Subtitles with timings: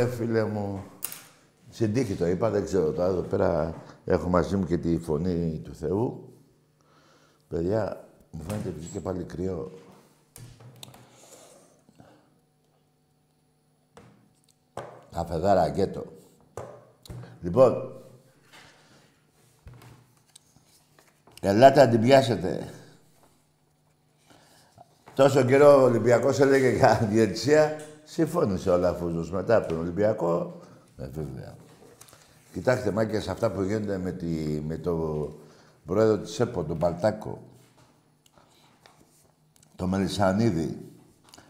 [0.00, 0.84] Ωραία, φίλε μου.
[1.70, 3.08] Στην τύχη το είπα, δεν ξέρω τώρα.
[3.08, 6.32] Εδώ πέρα έχω μαζί μου και τη φωνή του Θεού.
[7.48, 9.72] Παιδιά, μου φαίνεται βγήκε πάλι κρύο.
[15.12, 16.04] Αφεδάρα γκέτο.
[17.40, 17.92] Λοιπόν,
[21.40, 22.68] ελάτε να την πιάσετε.
[25.14, 27.76] Τόσο καιρό ο Ολυμπιακός έλεγε για διαιτησία,
[28.10, 30.60] συμφώνησε ο Λαφούζος μετά από τον Ολυμπιακό.
[30.98, 31.54] Ε, βέβαια.
[32.52, 34.26] Κοιτάξτε, μάκες, αυτά που γίνονται με, τη,
[34.66, 35.28] με το
[35.86, 37.42] πρόεδρο της ΕΠΟ, τον Παλτάκο,
[39.76, 40.90] το Μελισανίδη,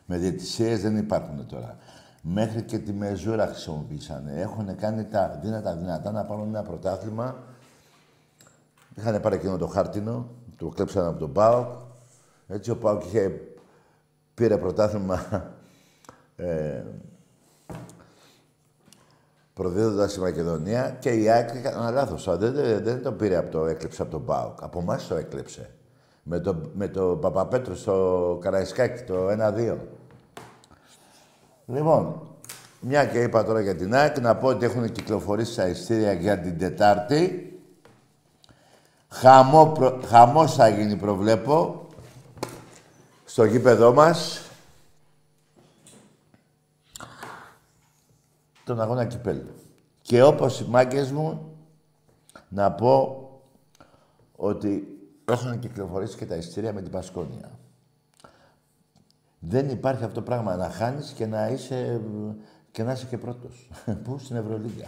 [0.07, 1.77] με διαιτησίες δεν υπάρχουν τώρα.
[2.23, 4.29] Μέχρι και τη μεζούρα χρησιμοποίησαν.
[4.29, 7.37] Έχουν κάνει τα δύνατα δυνατά να πάρουν ένα πρωτάθλημα.
[8.95, 11.67] Είχαν πάρει εκείνο το χάρτινο, το κλέψαν από τον ΠΑΟΚ.
[12.49, 13.41] Έτσι ο ΠΑΟΚ είχε,
[14.35, 15.51] πήρε πρωτάθλημα
[16.41, 16.85] ε,
[19.55, 22.37] προδίδοντας τη Μακεδονία και η ΑΕΚ έκανε ένα λάθος.
[22.39, 24.63] Δεν, δεν, δεν το πήρε από το έκλεψε από τον ΠΑΟΚ.
[24.63, 25.71] Από εμάς το έκλεψε.
[26.23, 29.77] Με το, με το Παπαπέτρο στο Καραϊσκάκι, το 1-2.
[31.67, 32.21] Λοιπόν,
[32.81, 36.39] μια και είπα τώρα για την ΑΕΚ, να πω ότι έχουν κυκλοφορήσει τα ειστήρια για
[36.39, 37.45] την Τετάρτη.
[39.09, 40.01] Χαμό, προ...
[40.07, 41.87] Χαμός θα γίνει, προβλέπω,
[43.25, 44.50] στο γήπεδό μας.
[48.71, 49.55] Τον αγώνα κυπέλου.
[50.03, 51.57] Και όπως οι μάγκες μου,
[52.49, 53.25] να πω
[54.37, 57.51] ότι έχουν κυκλοφορήσει και τα ειστήρια με την Πασκόνια.
[59.39, 62.01] Δεν υπάρχει αυτό το πράγμα να χάνεις και να είσαι
[62.71, 63.71] και, να είσαι και πρώτος.
[64.05, 64.87] Πού στην Ευρωλίγα.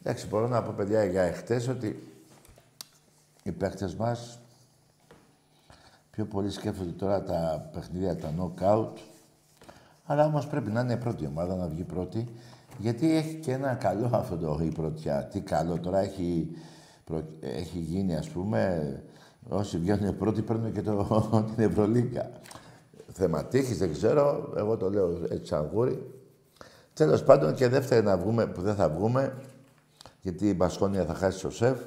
[0.00, 2.12] Εντάξει, μπορώ να πω παιδιά για εχθές ότι
[3.42, 4.38] οι παίχτες μας
[6.10, 8.98] πιο πολύ σκέφτονται τώρα τα παιχνίδια, τα knockout.
[10.06, 12.28] Αλλά όμως πρέπει να είναι η πρώτη ομάδα, να βγει πρώτη.
[12.78, 15.24] Γιατί έχει και ένα καλό αυτό το η πρωτιά.
[15.24, 16.50] Τι καλό τώρα έχει,
[17.40, 19.02] έχει γίνει, ας πούμε,
[19.48, 21.22] όσοι βγαίνουν πρώτοι παίρνουν και το,
[21.54, 22.30] την Ευρωλίγκα.
[23.12, 26.10] Θέμα τύχης, δεν ξέρω, εγώ το λέω έτσι σαν γούρι.
[26.92, 29.36] Τέλος πάντων και δεύτερη να βγούμε, που δεν θα βγούμε,
[30.20, 31.78] γιατί η Μπασκόνια θα χάσει το σεφ.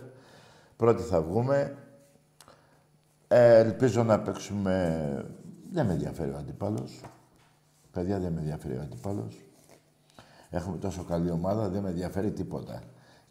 [0.78, 1.76] Πρώτη θα βγούμε.
[3.28, 5.26] Ε, ελπίζω να παίξουμε...
[5.72, 7.02] Δεν με ενδιαφέρει ο αντίπαλος.
[7.92, 9.49] Παιδιά, δεν με ενδιαφέρει ο αντίπαλος.
[10.50, 12.82] Έχουμε τόσο καλή ομάδα, δεν με ενδιαφέρει τίποτα.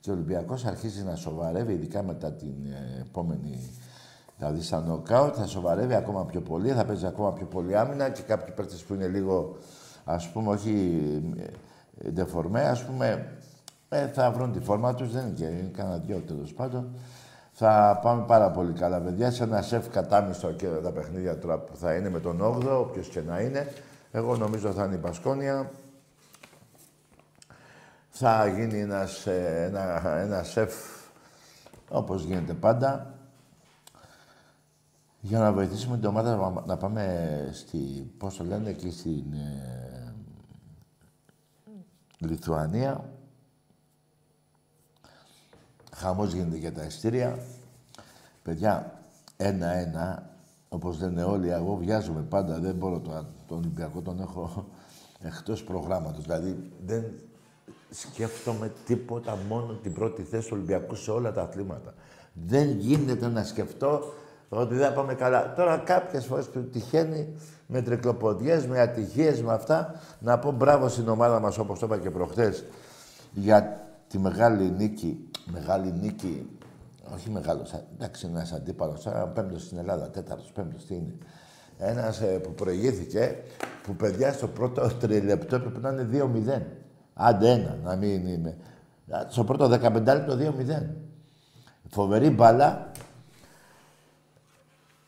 [0.00, 3.70] Και ο Ολυμπιακός αρχίζει να σοβαρεύει, ειδικά μετά την ε, επόμενη
[4.38, 8.22] Δηλαδή, σαν νοκάουτ θα σοβαρεύει ακόμα πιο πολύ, θα παίζει ακόμα πιο πολύ άμυνα και
[8.22, 9.56] κάποιοι παίκτες που είναι λίγο,
[10.04, 11.02] ας πούμε, όχι
[12.04, 13.32] ε, ντεφορμέ, ας πούμε,
[13.88, 16.88] ε, θα βρουν τη φόρμα τους, δεν είναι και είναι κανένα δυο τέλος πάντων.
[17.52, 21.76] Θα πάμε πάρα πολύ καλά, παιδιά, σε ένα σεφ κατάμιστο και τα παιχνίδια τώρα που
[21.76, 23.72] θα είναι με τον 8ο, όποιος και να είναι.
[24.12, 25.70] Εγώ νομίζω θα είναι η Πασκόνια.
[28.20, 30.74] Θα γίνει ένας, ε, ένα, ένα σεφ,
[31.88, 33.14] όπως γίνεται πάντα.
[35.20, 37.78] για να βοηθήσουμε την ομάδα να πάμε στη,
[38.18, 40.14] πώς το λένε, εκεί στην ε,
[42.18, 43.04] Λιθουανία.
[45.94, 47.38] Χαμός γίνεται για τα ειστήρια.
[48.42, 49.02] Παιδιά,
[49.36, 50.30] ένα-ένα,
[50.68, 54.68] όπως λένε όλοι, εγώ βιάζομαι πάντα, δεν μπορώ το, τον Ολυμπιακό, τον έχω
[55.20, 56.24] εκτός προγράμματος.
[56.24, 57.04] Δηλαδή, δεν
[57.90, 61.94] σκέφτομαι τίποτα, μόνο την πρώτη θέση του Ολυμπιακού σε όλα τα αθλήματα.
[62.32, 64.12] Δεν γίνεται να σκεφτώ
[64.48, 65.54] ότι δεν πάμε καλά.
[65.54, 67.28] Τώρα κάποιες φορές που τυχαίνει
[67.66, 71.98] με τρικλοποδιές, με ατυχίες, με αυτά, να πω μπράβο στην ομάδα μας, όπως το είπα
[71.98, 72.64] και προχθές,
[73.32, 75.28] για τη μεγάλη νίκη.
[75.52, 76.58] Μεγάλη νίκη,
[77.14, 81.14] όχι μεγάλο, εντάξει, ένας αντίπαλος, ένα πέμπτος στην Ελλάδα, τέταρτος, πέμπτος, τι είναι.
[81.78, 83.36] Ένας ε, που προηγήθηκε,
[83.82, 86.62] που παιδιά στο πρώτο τριλεπτό έπρεπε να είναι 2-0.
[87.20, 88.56] Άντε ένα, να μην είναι.
[89.28, 90.82] Στο πρώτο 15 λεπτό 2-0.
[91.90, 92.90] Φοβερή μπάλα.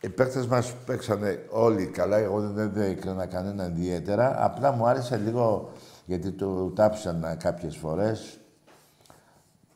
[0.01, 2.17] Οι παίκτες μας παίξανε όλοι καλά.
[2.17, 4.45] Εγώ δεν, δεν έκανα κανένα ιδιαίτερα.
[4.45, 5.71] Απλά μου άρεσε λίγο,
[6.07, 8.39] γιατί το τάψαν κάποιες φορές,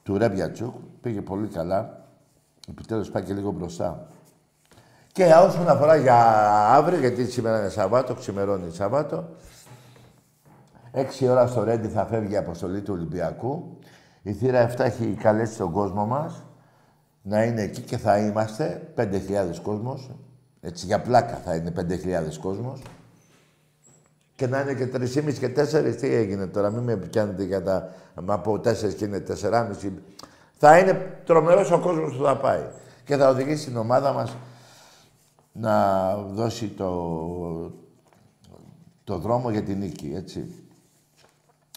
[0.02, 0.74] του Ρέμπιατσουκ.
[1.00, 2.04] Πήγε πολύ καλά.
[2.68, 4.06] Επιτέλους πάει και λίγο μπροστά.
[5.12, 6.16] Και όσον αφορά για
[6.74, 9.28] αύριο, γιατί σήμερα είναι Σαββάτο, ξημερώνει Σαββάτο,
[10.96, 13.78] Έξι ώρα στο Ρέντι θα φεύγει η αποστολή του Ολυμπιακού.
[14.22, 16.42] Η θύρα 7 έχει καλέσει τον κόσμο μας
[17.22, 19.10] να είναι εκεί και θα είμαστε 5.000
[19.62, 20.10] κόσμος.
[20.60, 22.82] Έτσι, για πλάκα θα είναι 5.000 κόσμος.
[24.36, 27.92] Και να είναι και 3,5 και 4, τι έγινε τώρα, μην με πιάνετε για τα...
[28.22, 29.90] Μα από 4 και είναι 4,5.
[30.56, 32.62] Θα είναι τρομερός ο κόσμος που θα πάει.
[33.04, 34.36] Και θα οδηγήσει την ομάδα μας
[35.52, 37.72] να δώσει το,
[39.04, 40.64] το δρόμο για την νίκη, έτσι.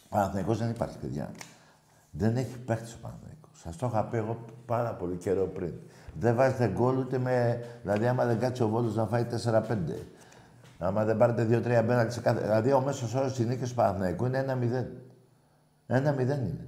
[0.09, 1.31] Παναθηναϊκός δεν υπάρχει, παιδιά.
[2.11, 3.59] Δεν έχει παίχτη ο Παναθηναϊκός.
[3.59, 5.73] Σας το είχα πει εγώ πάρα πολύ καιρό πριν.
[6.19, 7.65] Δεν βάζετε γκολ ούτε με.
[7.81, 10.05] Δηλαδή, άμα δεν κάτσει ο Βόλος να φάει 4-5.
[10.79, 12.41] Άμα δεν πάρετε 2-3 μπέναλτι σε κάθε.
[12.41, 14.87] Δηλαδή, ο μέσος όρος της νίκης του Παναθηναϊκού είναι 1-0.
[15.87, 16.67] 1-0 είναι.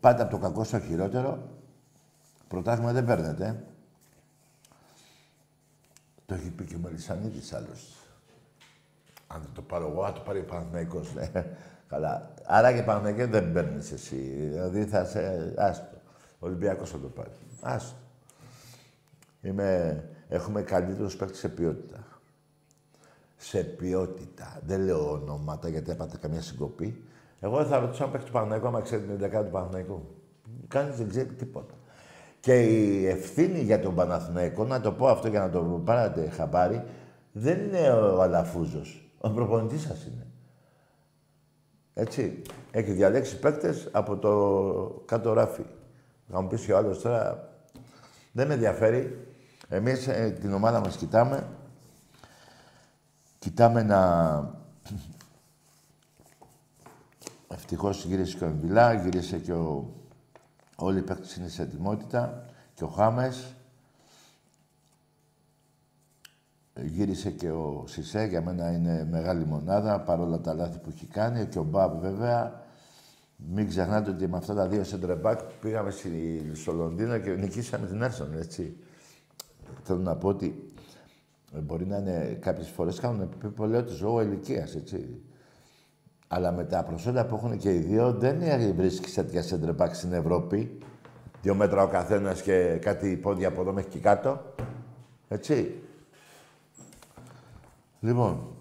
[0.00, 1.48] Πάτε από το κακό στο χειρότερο.
[2.48, 3.64] Πρωτάθλημα δεν παίρνετε.
[6.26, 8.01] Το έχει πει και ο Μελισανίδης άλλωστε.
[9.34, 11.14] Αν το πάρω εγώ, θα το πάρει ο Παναθηναϊκός.
[11.14, 11.30] Ναι.
[11.88, 12.30] Καλά.
[12.44, 14.16] Άρα και Παναθηναϊκός δεν παίρνει εσύ.
[14.16, 15.54] Δηλαδή θα σε...
[15.56, 15.96] Άστο.
[16.38, 17.30] Ο Ολυμπιακός θα το πάρει.
[17.60, 17.96] Άστο.
[19.40, 20.04] Είμαι...
[20.28, 22.06] Έχουμε καλύτερους παίκτες σε ποιότητα.
[23.36, 24.60] Σε ποιότητα.
[24.66, 27.04] Δεν λέω ονόματα γιατί έπατε καμία συγκοπή.
[27.40, 30.02] Εγώ δεν θα ρωτήσω αν παίξει του Παναθηναϊκού, άμα ξέρει την 11 του Παναθηναϊκού.
[30.68, 31.74] Κανείς δεν ξέρει τίποτα.
[32.40, 36.84] Και η ευθύνη για τον Παναθηναϊκό, να το πω αυτό για να το πάρετε χαμπάρι,
[37.32, 39.01] δεν είναι ο Αλαφούζος.
[39.24, 40.26] Ο προπονητής σας είναι.
[41.94, 42.42] Έτσι.
[42.70, 45.64] Έχει διαλέξει παίκτες από το κάτω ράφι.
[46.30, 47.48] Θα μου πεις ο άλλος τώρα.
[48.32, 49.26] Δεν με ενδιαφέρει.
[49.68, 51.48] Εμείς ε, την ομάδα μας κοιτάμε.
[53.38, 54.00] Κοιτάμε να.
[57.54, 59.90] Ευτυχώς γύρισε και ο Εμβιλά, γύρισε και ο.
[60.76, 62.46] Όλοι οι παίκτες είναι σε ετοιμότητα.
[62.74, 63.54] Και ο Χάμες.
[66.80, 71.46] Γύρισε και ο Σισε, για μένα είναι μεγάλη μονάδα, παρόλα τα λάθη που έχει κάνει.
[71.46, 72.60] Και ο Μπαμπ βέβαια.
[73.36, 75.90] Μην ξεχνάτε ότι με αυτά τα δύο σεντρεμπάκ πήγαμε
[76.52, 78.76] στο Λονδίνο και νικήσαμε την Άρσον, έτσι.
[79.82, 80.72] Θέλω να πω ότι
[81.62, 85.20] μπορεί να είναι κάποιες φορές κάνουν ότι λόγω ηλικίας, έτσι.
[86.28, 88.38] Αλλά με τα προσόντα που έχουν και οι δύο, δεν
[88.76, 90.78] βρίσκει τέτοια σεντρεμπάκ στην Ευρώπη.
[91.42, 94.40] Δύο μέτρα ο καθένας και κάτι πόδια από εδώ μέχρι και κάτω.
[95.28, 95.82] Έτσι.
[98.02, 98.56] Λοιπόν,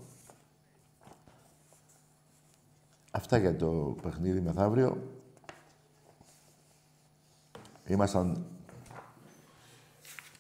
[3.12, 5.20] αυτά για το παιχνίδι μεθαύριο.
[7.88, 8.46] Ήμασταν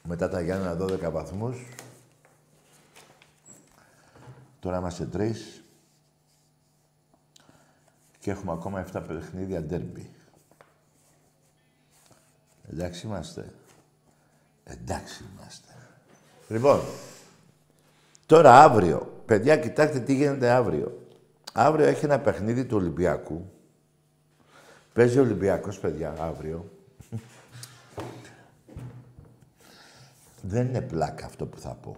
[0.03, 1.65] μετά τα Γιάννα 12 βαθμούς.
[4.59, 5.63] Τώρα είμαστε τρεις.
[8.19, 10.09] Και έχουμε ακόμα 7 παιχνίδια ντέρμπι.
[12.69, 13.53] Εντάξει είμαστε.
[14.63, 15.73] Εντάξει είμαστε.
[16.47, 16.81] Λοιπόν,
[18.31, 21.07] Τώρα αύριο, παιδιά κοιτάξτε τι γίνεται αύριο.
[21.53, 23.51] Αύριο έχει ένα παιχνίδι του Ολυμπιακού.
[24.93, 26.69] Παίζει ο Ολυμπιακός, παιδιά, αύριο.
[30.41, 31.95] Δεν είναι πλάκα αυτό που θα πω.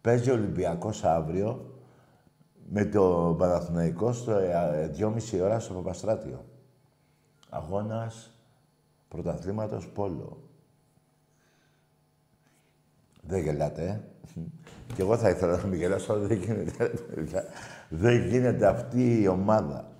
[0.00, 1.74] Παίζει ο Ολυμπιακός αύριο
[2.68, 4.32] με το Παναθηναϊκό στο
[4.98, 6.44] 2,5 ε, ώρα στο Παπαστράτιο.
[7.48, 8.30] Αγώνας
[9.08, 10.49] πρωταθλήματος Πόλο.
[13.22, 14.00] Δεν γελάτε, ε.
[14.94, 16.92] Κι εγώ θα ήθελα να μην γελάσω, αλλά δεν γίνεται.
[17.88, 19.92] δεν γίνεται αυτή η ομάδα.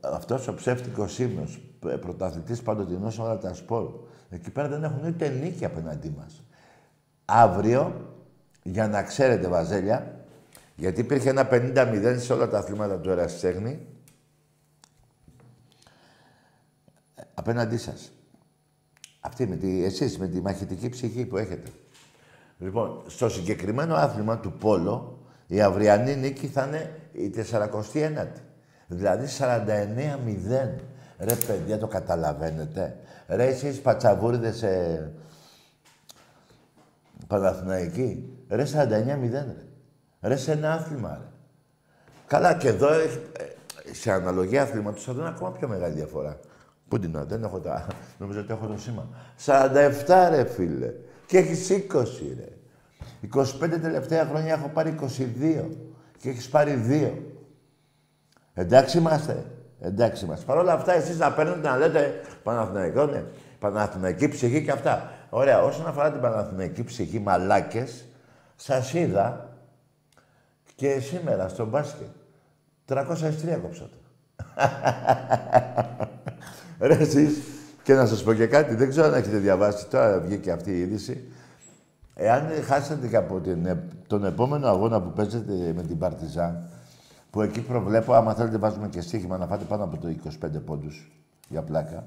[0.00, 1.60] Αυτός ο ψεύτικος ύμνος,
[2.00, 3.92] πρωταθλητής παντοτινός όλα τα σπορ.
[4.30, 6.42] Εκεί πέρα δεν έχουν ούτε νίκη απέναντί μας.
[7.24, 8.14] αύριο,
[8.62, 10.24] για να ξέρετε βαζέλια,
[10.76, 13.86] γιατί υπήρχε ένα 50-0 σε όλα τα αθλήματα του Ερασιτέχνη,
[17.34, 18.12] απέναντί σας.
[19.20, 21.70] Αυτή με τη, εσείς με τη μαχητική ψυχή που έχετε.
[22.60, 28.40] Λοιπόν, στο συγκεκριμένο άθλημα του Πόλο, η αυριανή νίκη θα είναι η 49η.
[28.86, 29.48] Δηλαδή 49-0.
[31.18, 32.96] Ρε παιδιά, το καταλαβαίνετε.
[33.26, 35.12] Ρε εσείς πατσαβούριδες ε,
[37.26, 38.38] Παναθηναϊκοί.
[38.48, 39.56] Ρε 49-0 ρε.
[40.20, 41.28] Ρε σε ένα άθλημα ρε.
[42.26, 43.08] Καλά και εδώ ε,
[43.92, 46.40] σε αναλογία αθλήματος θα δουν ακόμα πιο μεγάλη διαφορά.
[46.88, 47.86] Πού την δεν έχω τα...
[48.18, 49.08] Νομίζω ότι έχω το σήμα.
[49.46, 50.92] 47 ρε φίλε.
[51.30, 52.04] Και έχεις 20
[52.36, 52.48] ρε.
[53.34, 55.68] 25 τελευταία χρόνια έχω πάρει 22.
[56.18, 57.12] Και έχεις πάρει 2.
[58.54, 59.44] Εντάξει είμαστε.
[59.80, 60.44] Εντάξει είμαστε.
[60.44, 63.24] Παρ' όλα αυτά εσείς να παίρνετε να λέτε Παναθηναϊκό, ναι.
[63.58, 65.12] Παναθηναϊκή ψυχή και αυτά.
[65.30, 65.62] Ωραία.
[65.62, 68.04] Όσον αφορά την Παναθηναϊκή ψυχή, μαλάκες,
[68.56, 69.48] σας είδα
[70.74, 72.08] και σήμερα στο μπάσκετ.
[72.88, 73.96] 303 κόψατε.
[76.88, 77.38] Ρε εσείς,
[77.82, 80.80] και να σας πω και κάτι, δεν ξέρω αν έχετε διαβάσει, τώρα βγήκε αυτή η
[80.80, 81.24] είδηση.
[82.14, 86.68] Εάν χάσετε και από την, τον επόμενο αγώνα που παίζετε με την Παρτιζάν,
[87.30, 90.08] που εκεί προβλέπω, άμα θέλετε βάζουμε και στοίχημα να φάτε πάνω από το
[90.42, 91.12] 25 πόντους
[91.48, 92.06] για πλάκα.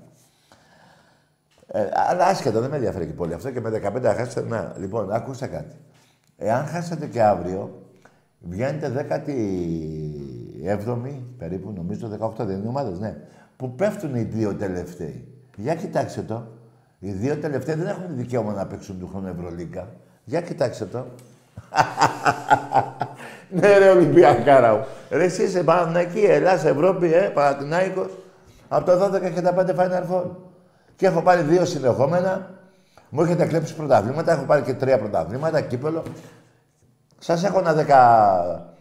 [1.67, 4.47] Ε, αλλά άσχετα, δεν με ενδιαφέρει και πολύ αυτό και με 15 να χάσετε.
[4.47, 5.75] Να, λοιπόν, ακούστε κάτι.
[6.37, 7.81] Εάν χάσετε και αύριο,
[8.39, 13.17] βγαίνετε 17η περίπου, νομίζω 18 δεν είναι ομάδες, ναι
[13.57, 15.32] που πέφτουν οι δύο τελευταίοι.
[15.55, 16.47] Για κοιτάξτε το.
[16.99, 19.87] Οι δύο τελευταίοι δεν έχουν δικαίωμα να παίξουν του χρόνου Ευρωλίγκα.
[20.23, 21.05] Για κοιτάξτε το.
[23.59, 24.85] ναι ρε Ολυμπιακάρα μου.
[25.09, 28.17] Ρε εσύ είσαι Παναθηναϊκή, Ελλάς, Ευρώπη, ε, Παναθηναϊκός.
[28.67, 30.25] Από το 12 έχετε πέντε Final Four.
[30.95, 32.49] Και έχω πάρει δύο συνεχόμενα.
[33.09, 36.03] Μου έχετε κλέψει πρωταβλήματα, έχω πάρει και τρία πρωταβλήματα, κύπελο.
[37.19, 38.73] Σας έχω ένα δεκα...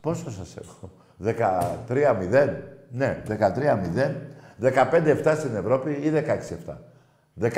[0.00, 0.90] Πόσο σας έχω;
[1.24, 2.48] 13-0.
[2.90, 4.14] Ναι, 13-0.
[4.62, 6.12] 15-7 στην Ευρώπη ή
[6.66, 6.74] 16-7.
[7.40, 7.48] 16-7.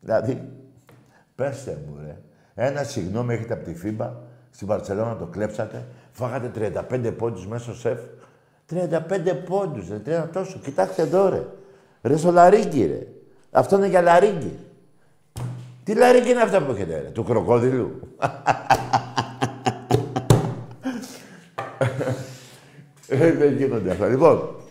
[0.00, 0.52] Δηλαδή,
[1.34, 2.18] πέστε μου ρε,
[2.54, 7.74] ένα συγγνώμη έχετε από τη ΦΥΜΠΑ, στην Παρσελόνα το κλέψατε, φάγατε 35 πόντους μέσα στο
[7.74, 7.98] σεφ.
[8.70, 8.88] 35
[9.46, 10.58] πόντους, ρε, τόσο.
[10.58, 11.46] Κοιτάξτε εδώ, ρε.
[12.02, 13.06] Ρε στο λαρίγκι, ρε.
[13.50, 14.58] Αυτό είναι για λαρίγκι.
[15.84, 18.00] Τι λαρίγκι είναι αυτά που έχετε, ρε, του κροκόδιλου.
[23.08, 24.06] Ε, δεν γίνονται αυτά.
[24.06, 24.61] Λοιπόν,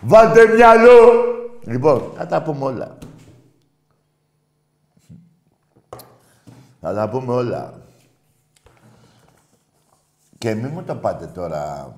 [0.00, 1.24] βάλτε μυαλό.
[1.64, 2.98] Λοιπόν, θα τα πούμε όλα.
[6.80, 7.74] Θα τα πούμε όλα.
[10.38, 11.94] Και μην μου το πάτε τώρα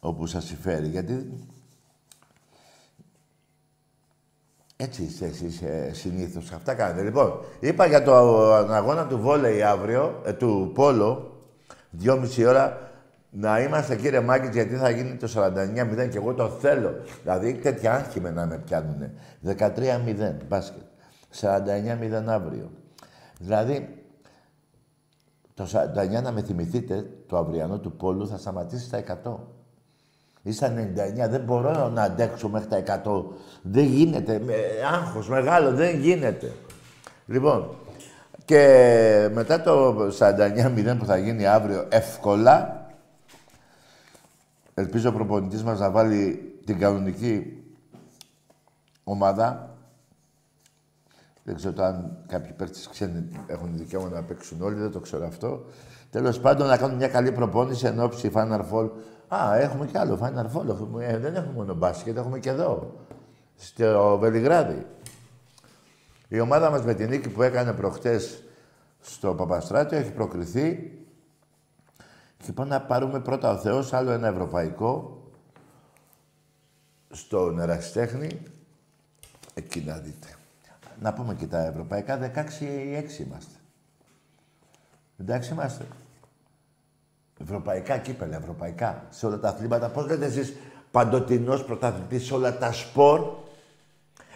[0.00, 1.46] όπου σας συμφέρει, γιατί
[4.76, 6.52] έτσι είστε εσείς ε, συνήθως.
[6.52, 7.02] Αυτά κάνετε.
[7.02, 8.14] Λοιπόν, είπα για το
[8.54, 11.40] αγώνα του βόλεϊ αύριο, ε, του Πόλο,
[11.90, 12.89] δυόμιση ώρα,
[13.30, 16.94] να είμαστε κύριε Μάκη, γιατί θα γίνει το 49-0 και εγώ το θέλω.
[17.22, 19.12] Δηλαδή τέτοια άγχη με να με πιάνουνε.
[19.46, 20.82] 13-0 μπάσκετ.
[21.40, 22.70] 49-0 αύριο.
[23.38, 24.04] Δηλαδή,
[25.54, 25.66] το
[26.18, 29.34] 49 να με θυμηθείτε, το αυριανό του Πόλου θα σταματήσει στα 100.
[30.42, 30.72] Ή στα
[31.26, 31.28] 99.
[31.28, 33.24] Δεν μπορώ να αντέξω μέχρι τα 100.
[33.62, 34.40] Δεν γίνεται.
[34.44, 34.54] Με
[34.92, 35.70] άγχος μεγάλο.
[35.70, 36.52] Δεν γίνεται.
[37.26, 37.76] Λοιπόν,
[38.44, 42.79] και μετά το 49-0 που θα γίνει αύριο εύκολα,
[44.74, 47.64] Ελπίζω ο προπονητής μας να βάλει την κανονική
[49.04, 49.74] ομάδα.
[51.42, 55.64] Δεν ξέρω αν κάποιοι παίκτες ξένοι έχουν δικαίωμα να παίξουν όλοι, δεν το ξέρω αυτό.
[56.10, 58.90] Τέλος πάντων, να κάνουν μια καλή προπόνηση εν ώψη Final Four.
[59.28, 61.00] Α, έχουμε κι άλλο Final Four.
[61.00, 62.94] Ε, δεν έχουμε μόνο μπάσκετ, έχουμε και εδώ.
[63.56, 64.86] Στο Βελιγράδι.
[66.28, 68.42] Η ομάδα μας με την νίκη που έκανε προχτές
[69.00, 70.92] στο Παπαστράτιο έχει προκριθεί
[72.42, 75.22] και πάμε να πάρουμε πρώτα ο Θεός άλλο ένα ευρωπαϊκό
[77.10, 78.42] στον Ερασιτέχνη.
[79.54, 80.28] Εκεί να δείτε.
[81.00, 83.58] Να πούμε και τα ευρωπαϊκά, 16 ή 6 είμαστε.
[85.18, 85.84] Εντάξει είμαστε.
[87.42, 89.06] Ευρωπαϊκά κύπελα, ευρωπαϊκά.
[89.10, 89.88] Σε όλα τα αθλήματα.
[89.88, 90.54] Πώς λέτε εσείς
[90.90, 93.20] παντοτινός πρωταθλητής σε όλα τα σπορ.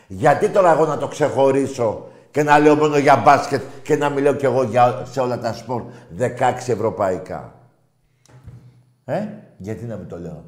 [0.06, 4.34] Γιατί τώρα εγώ να το ξεχωρίσω και να λέω μόνο για μπάσκετ και να μιλάω
[4.34, 5.82] κι εγώ για, σε όλα τα σπορ
[6.18, 6.28] 16
[6.66, 7.63] ευρωπαϊκά.
[9.04, 9.26] Ε,
[9.58, 10.44] γιατί να μην το λέω.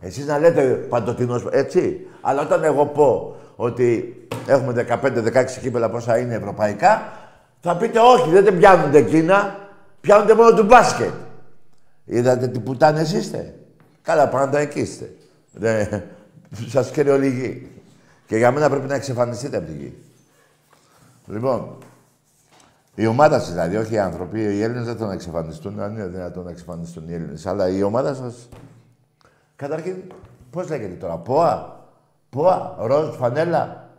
[0.00, 2.06] Εσείς να λέτε παντοτινός, έτσι.
[2.20, 4.14] Αλλά όταν εγώ πω ότι
[4.46, 7.12] έχουμε 15-16 κύπελα πόσα είναι ευρωπαϊκά,
[7.60, 9.68] θα πείτε όχι, δεν πιάνονται εκείνα,
[10.00, 11.12] πιάνονται μόνο του μπάσκετ.
[12.04, 13.54] Είδατε τι πουτάνες είστε.
[14.02, 15.14] Καλά, πάντα εκεί είστε.
[15.52, 16.02] Δεν...
[16.68, 17.70] Σας ολίγη.
[18.26, 19.94] Και για μένα πρέπει να εξαφανιστείτε από τη γη.
[21.26, 21.78] Λοιπόν,
[22.98, 25.80] η ομάδα σας δηλαδή, όχι οι άνθρωποι, οι Έλληνες δεν θέλουν να εξαφανιστούν.
[25.80, 27.46] Αν είναι δυνατόν να εξαφανιστούν οι Έλληνες.
[27.46, 28.48] Αλλά η ομάδα σας.
[29.56, 29.96] Καταρχήν,
[30.50, 31.84] πώς λέγεται τώρα, ΠΟΑ,
[32.30, 33.90] ΠΟΑ, ροζ, φανέλα.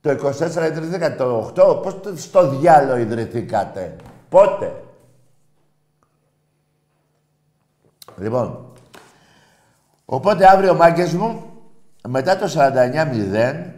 [0.00, 3.96] Το 24 ιδρυθήκατε, το 8, πώς στο διάλογο ιδρυθήκατε.
[4.28, 4.72] Πότε;
[8.16, 8.72] Λοιπόν,
[10.04, 11.44] οπότε αύριο μάγκες μου,
[12.08, 13.72] μετά το 49-0,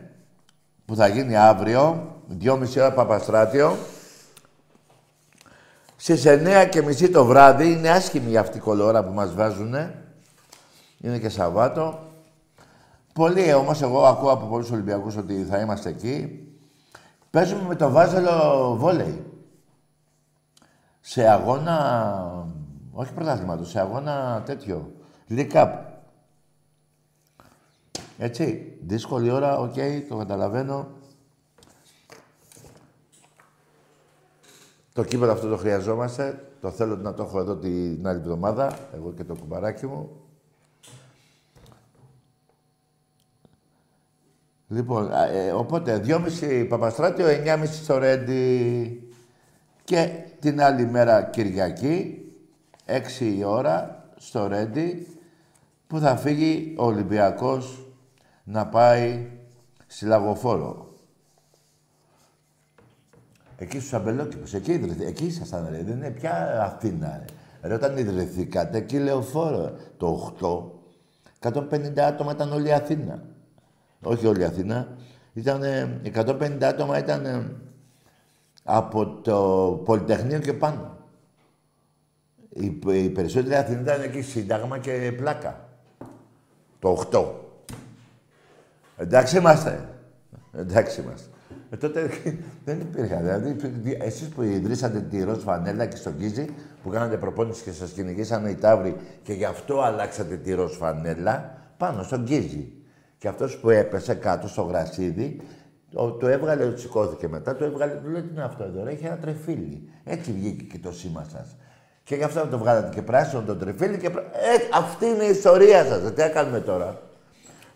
[0.85, 3.77] που θα γίνει αύριο, 2,5 ώρα Παπαστράτιο,
[5.97, 10.05] στις 9 και μισή το βράδυ, είναι άσχημη αυτή η κολόρα που μας βάζουνε,
[11.01, 11.99] είναι και Σαββάτο.
[13.13, 16.47] Πολλοί όμως, εγώ ακούω από πολλούς Ολυμπιακούς ότι θα είμαστε εκεί.
[17.31, 19.25] Παίζουμε με το Βάζελο βόλεϊ.
[21.01, 22.47] Σε αγώνα,
[22.93, 24.93] όχι πρωτάθληματος, σε αγώνα τέτοιο,
[25.31, 25.69] League
[28.19, 29.75] Έτσι, δύσκολη ώρα, οκ,
[30.09, 30.89] το καταλαβαίνω.
[34.97, 36.49] Το κείμενο αυτό το χρειαζόμαστε.
[36.61, 40.11] Το θέλω να το έχω εδώ την άλλη εβδομάδα, εγώ και το κουμπαράκι μου.
[44.69, 49.11] Λοιπόν, ε, οπότε 2,5 Παπαστράτιο, 9,5 στο Ρέντι
[49.85, 50.11] και
[50.41, 52.25] την άλλη μέρα Κυριακή,
[52.87, 55.07] 6 η ώρα στο Ρέντι,
[55.87, 57.87] που θα φύγει ο Ολυμπιακός
[58.45, 59.27] να πάει
[59.87, 60.89] στη Λαγοφόρο.
[63.59, 67.69] Εκεί στους αμπελόκηπους, εκεί, ιδρυθή, εκεί ήσασταν ρε, δεν είναι πια Αθήνα ρε.
[67.69, 70.35] Ρε όταν ιδρυθήκατε, εκεί λεωφόρο το
[71.41, 73.23] 8, 150 άτομα ήταν όλη η Αθήνα
[74.07, 74.89] όχι όλη η Αθήνα,
[75.33, 75.63] ήταν
[76.15, 77.53] 150 άτομα ήταν
[78.65, 80.97] από το Πολυτεχνείο και πάνω.
[82.49, 85.69] Οι, οι περισσότεροι Αθήνα ήταν εκεί Σύνταγμα και Πλάκα.
[86.79, 87.25] Το 8.
[88.97, 89.89] Εντάξει είμαστε.
[90.53, 91.31] Εντάξει είμαστε.
[91.71, 92.11] Ε, τότε
[92.65, 93.23] δεν υπήρχαν.
[93.23, 93.57] Δηλαδή,
[94.01, 96.49] εσείς που ιδρύσατε τη Ροζ Φανέλα και στο Γκίζι,
[96.83, 101.59] που κάνατε προπόνηση και σας κυνηγήσανε οι Ταύροι και γι' αυτό αλλάξατε τη Ροζ Φανέλα,
[101.77, 102.73] πάνω στον Γκίζι.
[103.19, 105.41] Και αυτός που έπεσε κάτω στο γρασίδι,
[105.91, 109.17] το, το έβγαλε, σηκώθηκε μετά, το έβγαλε, του λέει τι είναι αυτό εδώ, έχει ένα
[109.17, 109.89] τρεφίλι.
[110.05, 111.57] Έτσι βγήκε και το σήμα σας.
[112.05, 114.07] Και γι' αυτό το βγάλατε και πράσινο το τρεφίλι και...
[114.07, 114.11] Ε,
[114.73, 116.13] αυτή είναι η ιστορία σας.
[116.13, 117.01] Τι κάνουμε τώρα;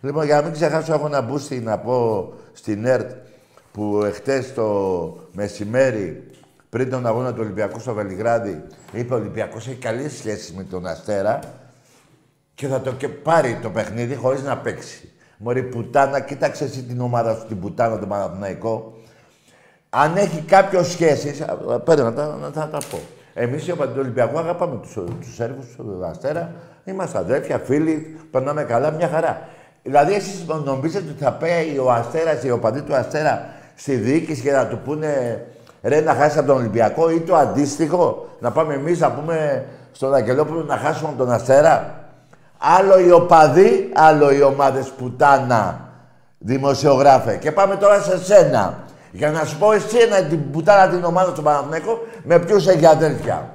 [0.01, 3.11] Λοιπόν, για να μην ξεχάσω, έχω να μπούσει να πω στην ΕΡΤ
[3.71, 6.23] που εχθές το μεσημέρι
[6.69, 10.85] πριν τον αγώνα του Ολυμπιακού στο Βελιγράδι είπε ο Ολυμπιακός έχει καλή σχέση με τον
[10.85, 11.39] Αστέρα
[12.55, 15.11] και θα το και πάρει το παιχνίδι χωρίς να παίξει.
[15.37, 18.93] Μωρή πουτάνα, κοίταξε εσύ την ομάδα σου, την πουτάνα, τον Παναθηναϊκό.
[19.89, 21.45] Αν έχει κάποιο σχέση,
[21.83, 22.99] πέρα να τα, να, τα πω.
[23.33, 26.53] Εμείς οι του Ολυμπιακού αγαπάμε τους, τους Σέρβους, τους Αστέρα.
[26.83, 29.47] Είμαστε αδέρφια, φίλοι, περνάμε καλά, μια χαρά.
[29.83, 34.51] Δηλαδή, εσείς νομίζετε ότι θα πάει ο Αστέρας, οι οπαδοί του Αστέρα στη διοίκηση και
[34.51, 35.43] να του πούνε
[35.81, 40.13] ρε να χάσεις από τον Ολυμπιακό ή το αντίστοιχο, να πάμε εμείς να πούμε στον
[40.13, 42.03] Αγγελόπουλο να χάσουμε από τον Αστέρα.
[42.57, 45.89] Άλλο οι οπαδοί, άλλο οι ομάδες πουτάνα,
[46.37, 47.35] δημοσιογράφε.
[47.35, 48.77] Και πάμε τώρα σε σένα.
[49.11, 53.49] Για να σου πω εσένα την πουτάνα την ομάδα του Παναθηναίκο, με ποιους έχει αδέρφια.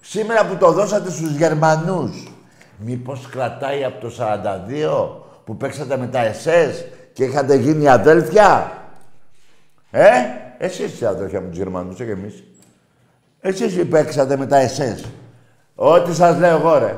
[0.00, 2.32] Σήμερα που το δώσατε στους Γερμανούς,
[2.76, 5.08] μήπως κρατάει από το 42
[5.44, 8.72] που παίξατε με τα ΕΣΕΣ και είχατε γίνει αδέλφια;
[9.90, 10.08] Ε,
[10.58, 12.44] εσείς είστε αδέρφια με τους Γερμανούς, όχι εμείς.
[13.40, 15.04] Εσείς παίξατε με τα ΕΣΕΣ.
[15.74, 16.94] Ό,τι σας λέω εγώ, ρε.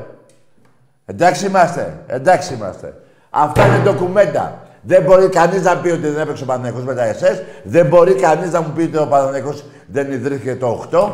[1.06, 1.98] Εντάξει είμαστε.
[2.06, 2.94] Εντάξει είμαστε.
[3.30, 4.58] Αυτά είναι ντοκουμέντα.
[4.82, 7.42] Δεν μπορεί κανείς να πει ότι δεν έπαιξε ο Παναγενικό με τα ΕΣΕΣ.
[7.62, 9.54] Δεν μπορεί κανείς να μου πει ότι ο Παναγενικό
[9.86, 11.12] δεν ιδρύθηκε το 8.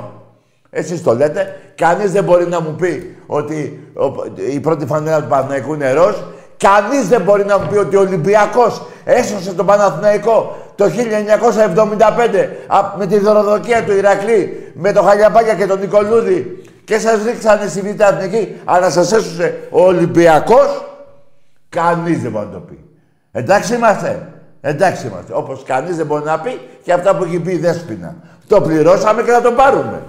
[0.71, 1.61] Εσείς το λέτε.
[1.75, 3.91] Κανείς δεν μπορεί να μου πει ότι
[4.51, 6.17] η πρώτη φανέλα του Παναθηναϊκού είναι ροζ.
[6.57, 10.91] Κανείς δεν μπορεί να μου πει ότι ο Ολυμπιακός έσωσε τον Παναθηναϊκό το 1975
[12.99, 17.81] με τη δωροδοκία του Ηρακλή, με το Χαλιαπάκια και τον Νικολούδη και σας ρίξανε στη
[17.81, 20.85] Β' Εθνική, αλλά σας έσωσε ο Ολυμπιακός,
[21.69, 22.85] κανείς δεν μπορεί να το πει.
[23.33, 24.29] Εντάξει είμαστε.
[24.61, 25.33] Εντάξει είμαστε.
[25.35, 28.17] Όπως κανείς δεν μπορεί να πει και αυτά που έχει πει η Δέσποινα.
[28.49, 30.03] Το πληρώσαμε και θα το πάρουμε.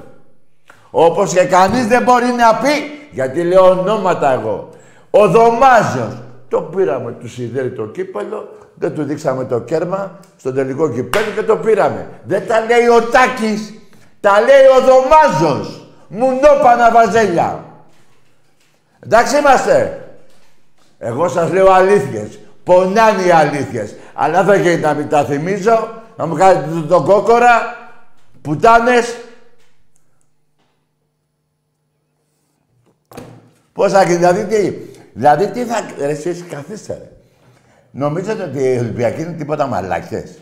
[0.92, 4.70] Όπως και κανείς δεν μπορεί να πει, γιατί λέω ονόματα εγώ.
[5.10, 6.22] Ο Δωμάζος.
[6.50, 11.44] Το πήραμε του σιδέρι το κύπελο, δεν του δείξαμε το κέρμα στον τελικό κυπέλο και
[11.44, 12.08] το πήραμε.
[12.24, 13.74] Δεν τα λέει ο Τάκης,
[14.20, 15.88] τα λέει ο Δωμάζος.
[16.08, 17.64] Μουνόπανα βαζέλια.
[19.00, 20.02] Εντάξει είμαστε.
[21.00, 22.40] Εγώ σας λέω αλήθειες.
[22.64, 23.96] Πονάνε οι αλήθειες.
[24.14, 27.76] Αλλά δεν γίνεται να μην τα θυμίζω, να μου κάνετε τον το κόκορα,
[28.42, 29.16] πουτάνες.
[33.74, 34.74] Πώς θα γίνει, δηλαδή τι,
[35.14, 35.86] δηλαδή τι θα...
[35.98, 37.17] Ρε, εσείς καθίστε ρε.
[37.98, 40.38] Νομίζετε ότι οι Ολυμπιακοί είναι τίποτα μαλάκες;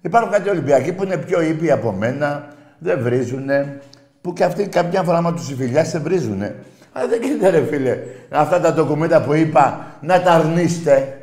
[0.00, 3.80] Υπάρχουν κάτι Ολυμπιακοί που είναι πιο ήπιοι από μένα, δεν βρίζουνε.
[4.20, 5.46] Που και αυτοί κάποια φορά με τους
[5.82, 6.54] σε βρίζουνε.
[6.92, 7.98] Αλλά δεν γίνεται ρε φίλε,
[8.30, 11.18] αυτά τα ντοκουμέντα που είπα να τα αρνείστε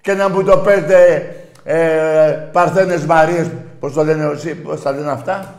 [0.00, 1.26] και να μου το παίρνετε
[1.64, 3.50] ε, Παρθένες Μαρίες,
[3.80, 4.30] πώς το λένε,
[4.62, 5.54] πώς τα λένε αυτά;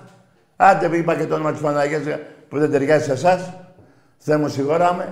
[0.55, 2.01] Άντε είπα και το όνομα της Παναγίας
[2.49, 3.53] που δεν ταιριάζει σε εσάς.
[4.17, 5.07] Θεέ μου συγχωράμε.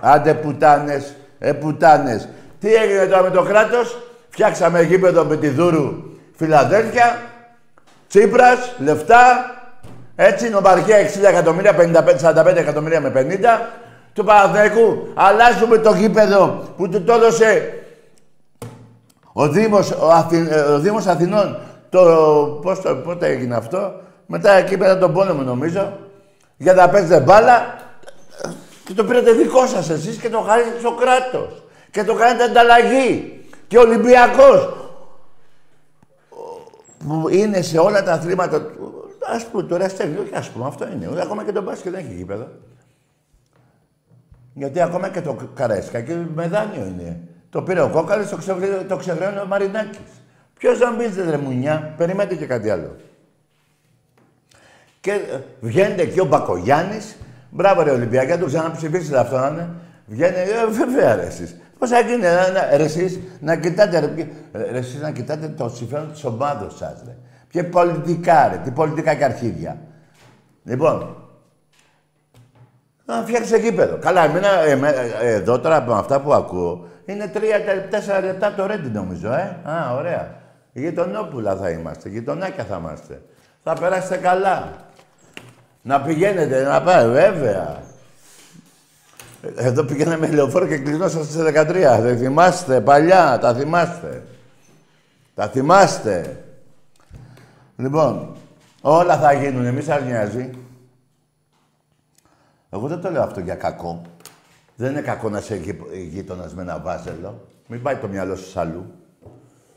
[0.00, 2.28] Άντε πουτάνες, ε πουτάνες.
[2.60, 5.92] Τι έγινε τώρα με το κράτος; Φτιάξαμε γήπεδο με τη Δούρου
[6.36, 7.18] Φιλαδέλφια.
[8.08, 9.50] Τσίπρας, λεφτά.
[10.16, 13.60] Έτσι, νομπαρχία 60 εκατομμύρια, 55, 45 εκατομμύρια με 50.
[14.12, 17.72] Του Παναθηναϊκού αλλάζουμε το γήπεδο που του το έδωσε
[19.32, 21.58] ο Δήμος, ο, Αθη, ε, ο Δήμος Αθηνών.
[21.90, 22.02] Το,
[22.62, 23.92] πώς το, πότε έγινε αυτό;
[24.26, 25.92] Μετά εκεί πέρα τον πόλεμο νομίζω.
[26.56, 27.76] Για να παίζετε μπάλα.
[28.86, 31.62] Και το πήρατε δικό σας εσείς και το χάρετε στο κράτος.
[31.90, 33.40] Και το κάνετε ανταλλαγή.
[33.68, 34.68] Και ο Ολυμπιακός
[36.98, 38.56] που είναι σε όλα τα αθλήματα
[39.26, 41.22] Α πούμε τώρα στέλνει, όχι ας πούμε, αυτό είναι.
[41.22, 42.48] Ακόμα και το μπάσκετ δεν έχει γήπεδο.
[44.54, 47.20] Γιατί ακόμα και το Καρέσκα και με δάνειο είναι.
[47.50, 48.36] Το πήρε ο Κόκαλης, το,
[48.88, 50.22] το ξεγραίνει ο Μαρινάκης.
[50.58, 52.96] Ποιος μπει ρε μουνιά, περιμένετε και κάτι άλλο.
[55.00, 57.16] Και ε, βγαίνετε εκεί ο Μπακογιάννης,
[57.56, 59.68] μπράβο ρε Ολυμπιακά, το ξαναψηφίσετε αυτό να είναι.
[60.06, 61.56] Βγαίνει, ε, βέβαια ρε εσείς.
[61.78, 64.10] Πώς θα γίνει, να, να, ρε εσείς, να κοιτάτε, ρε,
[64.70, 67.16] ρε εσείς, να κοιτάτε το συμφέρον της ομάδος σας, ρε.
[67.50, 68.60] Και πολιτικά, ρε.
[68.64, 69.76] Τι πολιτικά και αρχίδια.
[70.64, 71.16] Λοιπόν,
[73.04, 73.96] να φτιάξεις γήπεδο.
[73.96, 78.88] Καλά, εμένα, εμέ, ε, εδώ τώρα από αυτά που ακούω, είναι τρία-τέσσερα λεπτά το ρέντι
[78.88, 79.56] νομίζω, ε.
[79.64, 80.34] Α, ωραία.
[80.72, 83.22] Γειτονόπουλα θα είμαστε, γειτονάκια θα είμαστε.
[83.62, 84.85] Θα περάσετε καλά.
[85.86, 87.82] Να πηγαίνετε, να πάει, βέβαια.
[89.56, 91.98] Εδώ πηγαίναμε λεωφόρο και κλεινόσαστε σε 13.
[92.00, 94.26] Δεν θυμάστε, παλιά, τα θυμάστε.
[95.34, 96.44] Τα θυμάστε.
[97.76, 98.36] Λοιπόν,
[98.80, 100.50] όλα θα γίνουν, μη σας νοιάζει.
[102.70, 104.02] Εγώ δεν το λέω αυτό για κακό.
[104.76, 105.60] Δεν είναι κακό να είσαι
[106.10, 107.46] γείτονα με ένα βάζελο.
[107.66, 108.86] Μην πάει το μυαλό σου αλλού.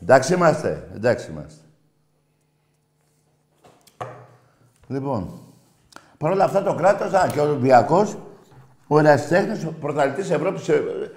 [0.02, 1.64] Εντάξει είμαστε, εντάξει είμαστε.
[4.86, 5.40] Λοιπόν,
[6.20, 8.16] παρ' όλα αυτά το κράτος, α, και ο Ολυμπιακός,
[8.86, 10.70] ο ερασιτέχνης, ο πρωταθλητής Ευρώπης,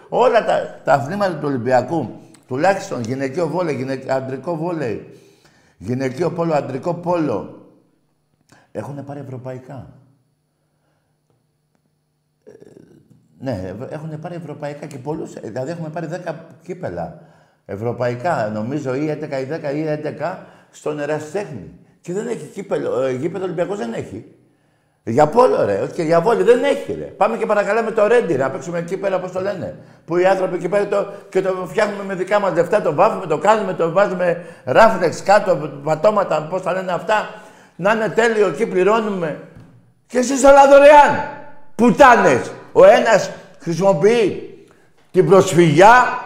[0.10, 2.10] όλα τα, τα αθλήματα του Ολυμπιακού,
[2.48, 5.14] τουλάχιστον γυναικείο βόλεϊ, γυναικ, αντρικό βόλεϊ,
[5.84, 7.68] Γυναικείο πόλο, αντρικό πόλο.
[8.72, 9.94] Έχουν πάρει ευρωπαϊκά.
[12.44, 12.52] Ε,
[13.40, 15.34] ναι, έχουν πάρει ευρωπαϊκά και πολλούς.
[15.34, 17.22] Δηλαδή έχουμε πάρει 10 κύπελα.
[17.66, 19.86] Ευρωπαϊκά, νομίζω, ή 11 ή 10 ή
[20.20, 20.38] 11
[20.72, 21.80] στον ερασιτέχνη.
[22.02, 23.02] Και δεν έχει κύπελο.
[23.02, 24.36] Ε, γήπεδο Ολυμπιακός δεν έχει.
[25.06, 25.80] Για πόλο, ρε.
[25.84, 27.06] Όχι και για βόλιο δεν έχει, ρε.
[27.06, 29.76] Πάμε και παρακαλάμε το ρέντι, να παίξουμε εκεί πέρα, πώς το λένε.
[30.06, 33.26] Που οι άνθρωποι εκεί πέρα το, και το φτιάχνουμε με δικά μας λεφτά, το βάφουμε,
[33.26, 37.30] το κάνουμε, το βάζουμε ράφλεξ κάτω, πατώματα, πώς τα λένε αυτά.
[37.76, 39.40] Να είναι τέλειο, εκεί πληρώνουμε.
[40.08, 41.24] Και εσείς όλα δωρεάν.
[41.76, 42.52] Πουτάνες.
[42.72, 44.58] Ο ένας χρησιμοποιεί
[45.12, 46.22] την προσφυγιά.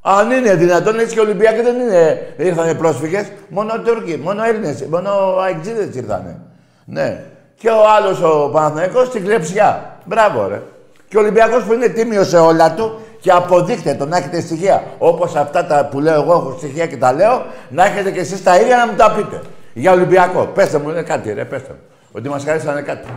[0.00, 2.34] Αν είναι δυνατόν, έτσι και Ολυμπιακοί δεν είναι.
[2.36, 3.32] Ήρθανε πρόσφυγες.
[3.48, 5.10] Μόνο Τούρκοι, μόνο Έλληνες, μόνο
[5.48, 6.40] Αιγτζίδες ήρθανε.
[6.84, 7.24] Ναι
[7.56, 9.98] και ο άλλος ο Παναθηναϊκός στην κλεψιά.
[10.04, 10.62] Μπράβο, ρε.
[11.08, 14.84] Και ο Ολυμπιακός που είναι τίμιο σε όλα του και αποδείχτε το να έχετε στοιχεία.
[14.98, 18.42] Όπως αυτά τα που λέω εγώ έχω στοιχεία και τα λέω, να έχετε κι εσείς
[18.42, 19.42] τα ίδια να μου τα πείτε.
[19.74, 20.46] Για Ολυμπιακό.
[20.54, 21.78] Πέστε μου, είναι κάτι, ρε, πέστε μου.
[22.12, 23.08] Ότι μας χαρίσανε κάτι.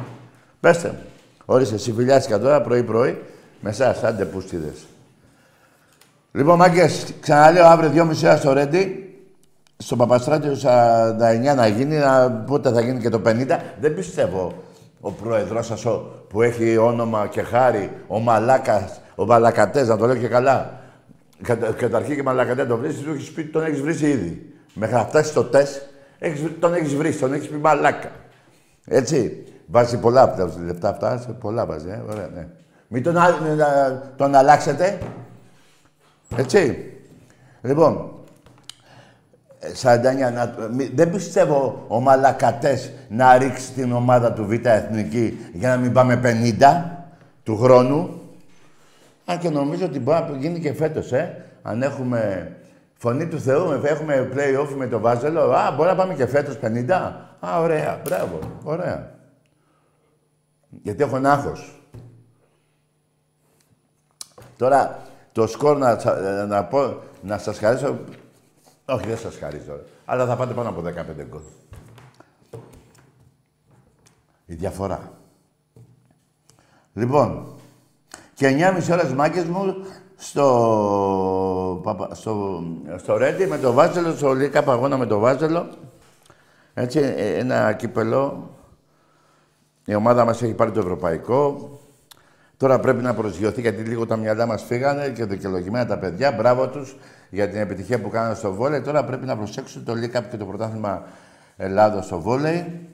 [0.59, 0.99] Πέστε μου.
[1.45, 3.21] Ορίστε, συμφιλιάστηκα τώρα πρωί-πρωί
[3.59, 4.85] με εσάς, άντε πούστιδες.
[6.31, 9.06] Λοιπόν, μάγκες, ξαναλέω αύριο 2.30 ώρα στο Ρέντι
[9.77, 13.45] στο Παπαστράτιο 49 να γίνει, να, πότε θα γίνει και το 50.
[13.79, 14.53] Δεν πιστεύω
[14.99, 15.85] ο πρόεδρος σας
[16.29, 20.79] που έχει όνομα και χάρη, ο Μαλάκας, ο Μαλακατές, να το λέω και καλά.
[21.77, 24.53] Καταρχήν και Μαλακατέ το βρεις, του έχεις πει, τον έχεις βρει ήδη.
[24.73, 25.81] Μέχρι να φτάσει στο τεστ,
[26.59, 28.11] τον έχεις βρει, τον έχεις πει Μαλάκα.
[28.85, 29.43] Έτσι.
[29.65, 32.47] Βάζει πολλά από τα λεπτά αυτά, πολλά βάζει, ε, ωραία, ναι.
[32.87, 33.15] Μην τον,
[34.15, 34.97] τον αλλάξετε.
[36.35, 36.91] Έτσι.
[37.61, 38.16] Λοιπόν,
[39.61, 40.55] 49, να,
[40.93, 46.21] δεν πιστεύω ο Μαλακατές να ρίξει την ομάδα του Β' Εθνική για να μην πάμε
[46.23, 46.83] 50
[47.43, 48.21] του χρόνου.
[49.25, 51.45] Αν και νομίζω ότι μπορεί να γίνει και φέτος, ε.
[51.61, 52.51] Αν έχουμε
[52.97, 56.91] φωνή του Θεού, έχουμε play-off με το Βάζελο, α, μπορεί να πάμε και φέτος 50.
[57.39, 59.11] Α, ωραία, μπράβο, ωραία.
[60.69, 61.81] Γιατί έχω άγχος.
[64.57, 64.99] Τώρα,
[65.31, 65.97] το σκορ να,
[66.45, 67.99] να, πω, να σας χαρίσω
[68.89, 69.79] όχι, δεν σας χαρίζω.
[70.05, 71.41] Αλλά θα πάτε πάνω από 15 γκολ.
[74.45, 75.11] Η διαφορά.
[76.93, 77.55] Λοιπόν,
[78.33, 79.75] και 9,5 ώρες μάκες μου
[80.15, 82.63] στο, στο,
[82.97, 85.69] στο Ρέντι με το Βάζελο, στο Λίκα Παγώνα με το Βάζελο.
[86.73, 88.49] Έτσι, ε, ένα κύπελο.
[89.85, 91.71] Η ομάδα μας έχει πάρει το ευρωπαϊκό.
[92.57, 96.31] Τώρα πρέπει να προσγειωθεί γιατί λίγο τα μυαλά μας φύγανε και δικαιολογημένα τα παιδιά.
[96.31, 96.95] Μπράβο τους
[97.29, 98.81] για την επιτυχία που κάνανε στο βόλεϊ.
[98.81, 101.03] Τώρα πρέπει να προσέξουν το Λίκαπ και το πρωτάθλημα
[101.57, 102.89] Ελλάδος στο βόλεϊ.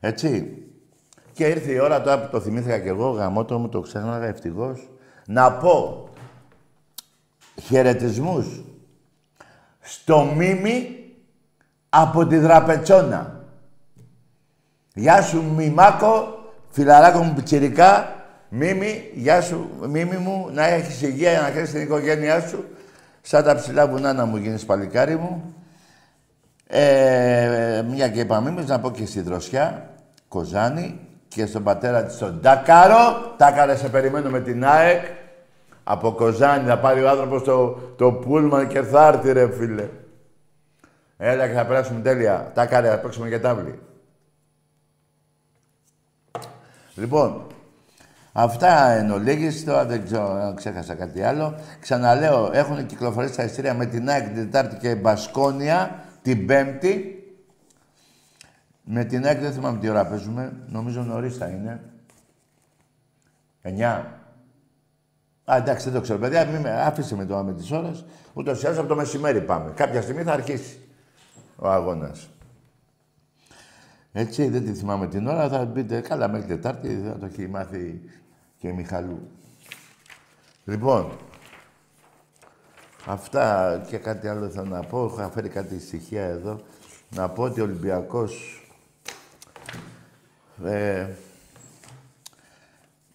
[0.00, 0.58] Έτσι.
[1.32, 4.90] Και ήρθε η ώρα τώρα που το θυμήθηκα κι εγώ, γαμότο μου, το ξέχανα ευτυχώς,
[5.26, 6.08] να πω
[7.62, 8.64] χαιρετισμούς
[9.80, 10.88] στο Μίμη
[11.88, 13.44] από τη Δραπετσόνα.
[14.94, 16.33] Γεια σου Μιμάκο,
[16.74, 18.14] φιλαράκο μου πιτσιρικά,
[18.48, 22.64] Μίμη, γεια σου Μίμη μου, να έχεις υγεία να κάνεις την οικογένειά σου.
[23.20, 25.54] Σαν τα ψηλά βουνά να μου γίνεις παλικάρι μου.
[26.66, 29.90] Ε, μια και είπα Μίμης, να πω και στη Δροσιά,
[30.28, 33.34] Κοζάνη, και στον πατέρα της τον Τάκαρο.
[33.36, 35.04] Τάκαρε, σε περιμένω με την ΑΕΚ.
[35.84, 39.88] Από Κοζάνη θα πάρει ο άνθρωπος το, το πούλμαν και θα έρθει ρε φίλε.
[41.16, 42.50] Έλα και θα περάσουμε τέλεια.
[42.54, 43.78] Τάκαρε, θα παίξουμε και τάβλη.
[46.94, 47.46] Λοιπόν,
[48.32, 51.58] αυτά εν ολίγης, τώρα δεν ξέρω αν ξέχασα κάτι άλλο.
[51.80, 57.18] Ξαναλέω, έχουν κυκλοφορήσει τα ειστήρια με την ΑΕΚ την Τετάρτη και Μπασκόνια την Πέμπτη.
[58.84, 60.52] Με την ΑΕΚ δεν θυμάμαι τι ώρα παίζουμε.
[60.66, 61.80] Νομίζω νωρίς θα είναι.
[63.62, 64.04] 9.
[65.44, 66.46] Α, εντάξει, δεν το ξέρω, παιδιά.
[66.46, 68.04] Μην με άφησε με το με τις ώρες.
[68.32, 69.70] Ούτως ή από το μεσημέρι πάμε.
[69.70, 70.78] Κάποια στιγμή θα αρχίσει
[71.56, 72.28] ο αγώνας.
[74.16, 75.48] Έτσι, δεν τη θυμάμαι την ώρα.
[75.48, 78.00] Θα πείτε, καλά, μέχρι Τετάρτη θα το έχει μάθει
[78.58, 79.30] και η Μιχαλού.
[80.64, 81.18] Λοιπόν,
[83.06, 85.04] αυτά και κάτι άλλο θα να πω.
[85.04, 86.60] Έχω φέρει κάτι στοιχεία εδώ.
[87.10, 88.62] Να πω ότι ο Ολυμπιακός
[90.64, 91.06] ε,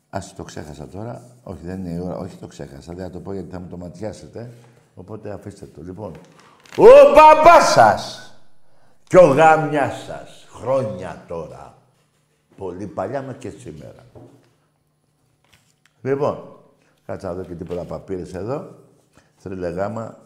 [0.10, 1.22] ας το ξέχασα τώρα.
[1.44, 2.18] Όχι, δεν είναι η ώρα.
[2.18, 2.94] Όχι, το ξέχασα.
[2.94, 4.52] Δεν θα το πω γιατί θα μου το ματιάσετε.
[4.96, 5.82] Οπότε αφήστε το.
[5.82, 6.12] Λοιπόν,
[6.78, 8.34] ο μπαμπάς σας
[9.04, 10.39] και ο γάμιας σας.
[10.62, 11.78] Χρόνια τώρα.
[12.58, 14.06] Πολύ παλιά με και σήμερα.
[16.02, 16.44] Λοιπόν,
[17.06, 18.68] κάτσα να δω και τίποτα παπύρες εδώ.
[19.38, 20.18] Θέλει γάμα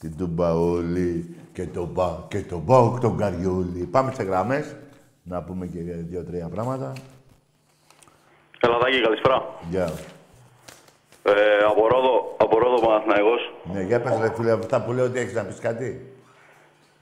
[0.00, 3.84] την Τουμπαόλη και τον Μπα και τον Μπαουκ τον Καριούλη.
[3.84, 4.76] Πάμε σε γραμμές.
[5.22, 6.92] Να πούμε και δύο-τρία πράγματα.
[8.60, 9.44] Ελαδάκη, καλησπέρα.
[9.70, 9.92] Γεια.
[11.22, 13.52] Ε, από Ρόδο, από Ρόδο Παναθηναϊκός.
[13.72, 16.12] Ναι, για πες ρε φίλε, αυτά που λέω ότι έχεις να πεις κάτι.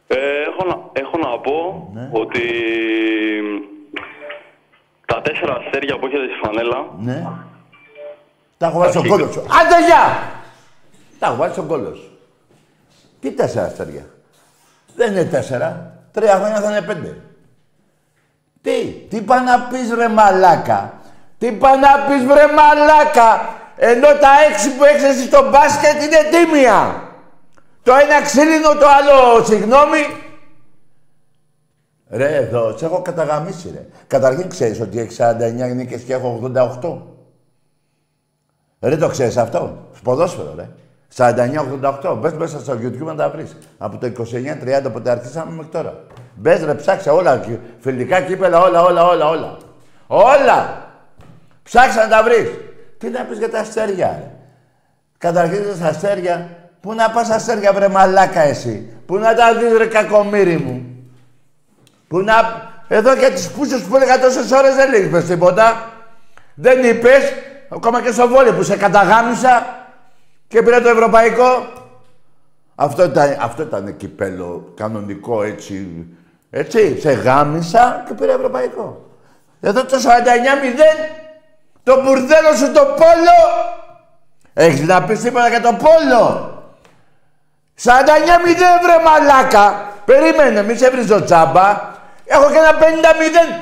[0.06, 1.03] Ε, έχω, να, έχω να
[1.44, 2.08] πω Ναι.
[2.12, 2.42] ότι
[5.06, 7.26] τα τέσσερα αστέρια που έχετε στη φανέλα Ναι.
[8.58, 9.18] Τα έχω βάλει στον Αρχικά.
[9.20, 9.40] κόλλο σου.
[9.40, 10.30] Άντε, γεια!
[11.18, 12.18] Τα έχω βάλει στον κόλλο σου.
[13.20, 14.06] Τι τέσσερα αστέρια;
[14.96, 15.98] Δεν είναι τέσσερα.
[16.12, 17.20] Τρία χρόνια θα είναι πέντε.
[18.62, 20.92] Τι, τι πά να πεις ρε μαλάκα;
[21.38, 26.18] Τι πά να πεις βρε μαλάκα; Ενώ τα έξι που έχεις εσύ στο μπάσκετ είναι
[26.30, 27.02] τίμια.
[27.82, 30.06] Το ένα ξύλινο, το άλλο συγγνώμη.
[32.16, 33.86] Ρε εδώ, σε έχω καταγαμίσει ρε.
[34.06, 36.50] Καταρχήν ξέρεις ότι έχεις 49 νίκες και έχω
[36.80, 36.96] 88.
[38.80, 39.88] Ρε το ξέρεις αυτό.
[40.02, 40.68] Ποδόσφαιρο, ρε.
[41.16, 42.16] 49-88.
[42.20, 43.56] Μπες μέσα στο YouTube να τα βρεις.
[43.78, 46.04] Από το 29-30 ποτέ αρχίσαμε μέχρι τώρα.
[46.34, 47.38] Μπες ρε, ψάξε όλα.
[47.38, 49.56] και Φιλικά κύπελα, όλα, όλα, όλα, όλα.
[50.06, 50.88] Όλα!
[51.62, 52.50] Ψάξε να τα βρεις.
[52.98, 54.30] Τι να πεις για τα αστέρια, ρε.
[55.18, 56.48] Καταρχήν στα αστέρια.
[56.80, 58.92] Πού να πας αστέρια, βρε μαλάκα εσύ.
[59.06, 60.93] Πού να τα δεις, ρε κακομύρι μου.
[62.14, 62.34] Πού να...
[62.88, 65.90] Εδώ και τις πούσες που έλεγα τόσες ώρες δεν είπες τίποτα.
[66.54, 67.32] Δεν είπες,
[67.68, 69.66] ακόμα και στο βόλιο που σε καταγάμισα
[70.48, 71.66] και πήρε το ευρωπαϊκό.
[72.74, 76.06] Αυτό ήταν, αυτό ήταν κυπέλο κανονικό έτσι.
[76.50, 79.10] Έτσι, σε γάμισα και πήρε ευρωπαϊκό.
[79.60, 80.00] Εδώ το 49-0,
[81.82, 83.38] το μπουρδέλο σου το πόλο.
[84.52, 86.52] Έχεις να πεις τίποτα για το πόλο.
[87.82, 87.88] 49-0
[88.82, 89.92] βρε μαλάκα.
[90.04, 91.93] Περίμενε, μη σε βρίζω τσάμπα.
[92.24, 92.82] Έχω και ένα 50-0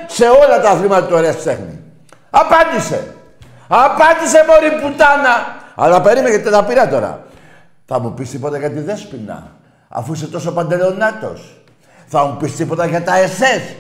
[0.07, 1.81] σε όλα τα αθλήματα του ωραίας τέχνη.
[2.31, 3.05] Απάντησε.
[3.69, 5.61] Απάντησε μωρή πουτάνα.
[5.75, 7.23] Αλλά περίμενε γιατί τα πήρα τώρα.
[7.87, 9.51] Θα μου πεις τίποτα για τη Δέσποινα,
[9.89, 11.63] αφού είσαι τόσο παντελονάτος.
[12.07, 13.75] Θα μου πεις τίποτα για τα SS,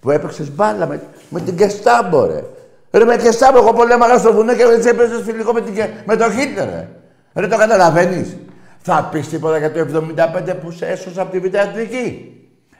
[0.00, 2.42] που έπαιξες μπάλα με, με την Κεστάμπο, ρε.
[2.90, 6.16] Ρε με Κεστάμπο, εγώ πολέμαγα στο βουνό και έτσι έπαιζες φιλικό με, την, Κε- με
[6.16, 6.88] το Χίτλερ, ρε.
[7.34, 8.36] Ρε το καταλαβαίνεις.
[8.82, 12.32] Θα πεις τίποτα για το 75 που σε έσωσα από τη Β' Εθνική.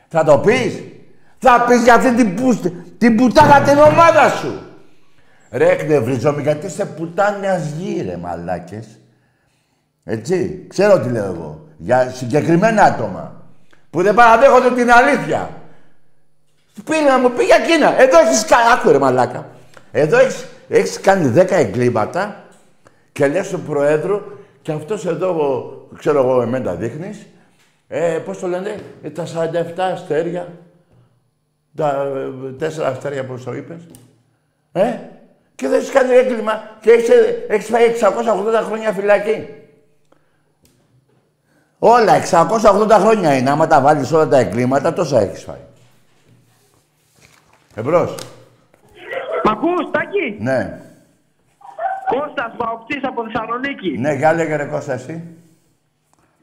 [0.08, 0.72] Θα το πεις.
[1.38, 2.61] Θα πεις για αυτή την, που,
[2.98, 4.62] την πουτάνα την ομάδα σου.
[5.51, 8.87] Ρε εκνευρίζομαι γιατί είστε πουτάνιας γη, ρε μαλάκες.
[10.05, 11.66] Έτσι, ξέρω τι λέω εγώ.
[11.77, 13.42] Για συγκεκριμένα άτομα.
[13.90, 15.51] Που δεν παραδέχονται την αλήθεια.
[16.85, 18.01] Πήρε να μου πει για εκείνα.
[18.01, 18.62] Εδώ έχεις κάνει...
[18.72, 19.46] Άκου ρε μαλάκα.
[19.92, 22.44] Εδώ έχεις, έχεις κάνει 10 εγκλήματα
[23.12, 24.20] Και λες του Προέδρου,
[24.62, 25.64] και αυτός εδώ,
[25.98, 27.27] ξέρω εγώ, εμένα δείχνεις,
[27.88, 30.48] ε, πώς το λένε, ε, τα 47 αστέρια,
[31.78, 32.12] τα
[32.46, 33.80] ε, τέσσερα αστέρια, πώς το είπες,
[34.72, 34.98] ε,
[35.54, 39.46] και δεν έχεις κάνει έγκλημα και έχεις, ε, έχεις φάει 680 χρόνια φυλακή.
[41.78, 43.50] Όλα, 680 χρόνια είναι.
[43.50, 45.64] Άμα τα βάλεις όλα τα εγκλήματα, τόσα έχεις φάει.
[47.74, 48.14] Εμπρός.
[49.44, 50.80] Μ' ακούς, Τάκη; Ναι.
[52.06, 53.98] Κώστας Παοκτής από Θεσσαλονίκη.
[53.98, 55.36] Ναι, για λέγε ρε Κώστα εσύ.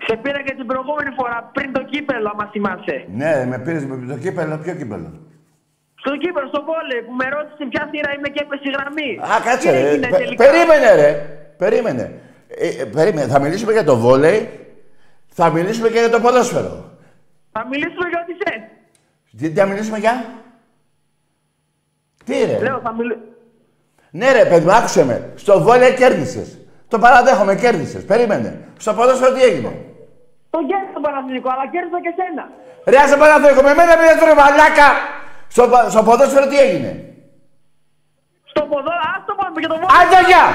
[0.07, 2.97] Σε πήρα και την προηγούμενη φορά, πριν το κύπελο, άμα θυμάσαι.
[3.21, 4.57] Ναι, με πήρες με το κύπελο.
[4.63, 5.09] Ποιο κύπελο;
[6.03, 9.09] Στο κύπελο, στο βόλεϊ, που με ρώτησε ποια θύρα είμαι και έπεσε η γραμμή.
[9.33, 9.79] Α, κάτσε Τι ρε.
[9.89, 11.09] έγινε Πε- τελικά; περίμενε ρε.
[11.57, 12.05] Περίμενε.
[12.47, 13.27] Ε, ε, περίμενε.
[13.33, 14.39] Θα μιλήσουμε για το βόλεϊ.
[15.37, 16.73] Θα μιλήσουμε και για το ποδόσφαιρο.
[17.51, 18.61] Θα μιλήσουμε για ό,τι θες.
[19.39, 20.25] Τι, τι θα μιλήσουμε για;
[22.25, 23.25] Τι ρε; Λέω, θα μιλήσουμε.
[24.11, 25.31] Ναι ρε παιδί μου, άκουσε με.
[25.35, 26.59] Στο βόλεϊ κέρδισες.
[26.87, 28.05] Το παραδέχομαι, κέρδισες.
[28.05, 28.67] Περίμενε.
[28.77, 29.84] Στο ποδόσφαιρο τι έγινε;
[30.55, 32.43] Το κέρδισα τον Παναθηνικό, αλλά κέρδισα και σένα.
[32.91, 33.69] Ρε άσε παραδέχομαι.
[33.69, 34.89] Με εμένα πήγες ρε μαλάκα.
[35.53, 36.91] Στο, πα- στο ποδόσφαιρο τι έγινε;
[38.51, 39.95] Στο ποδό, ας το πάμε και το βόλεϊ.
[39.99, 40.45] Άντε γεια!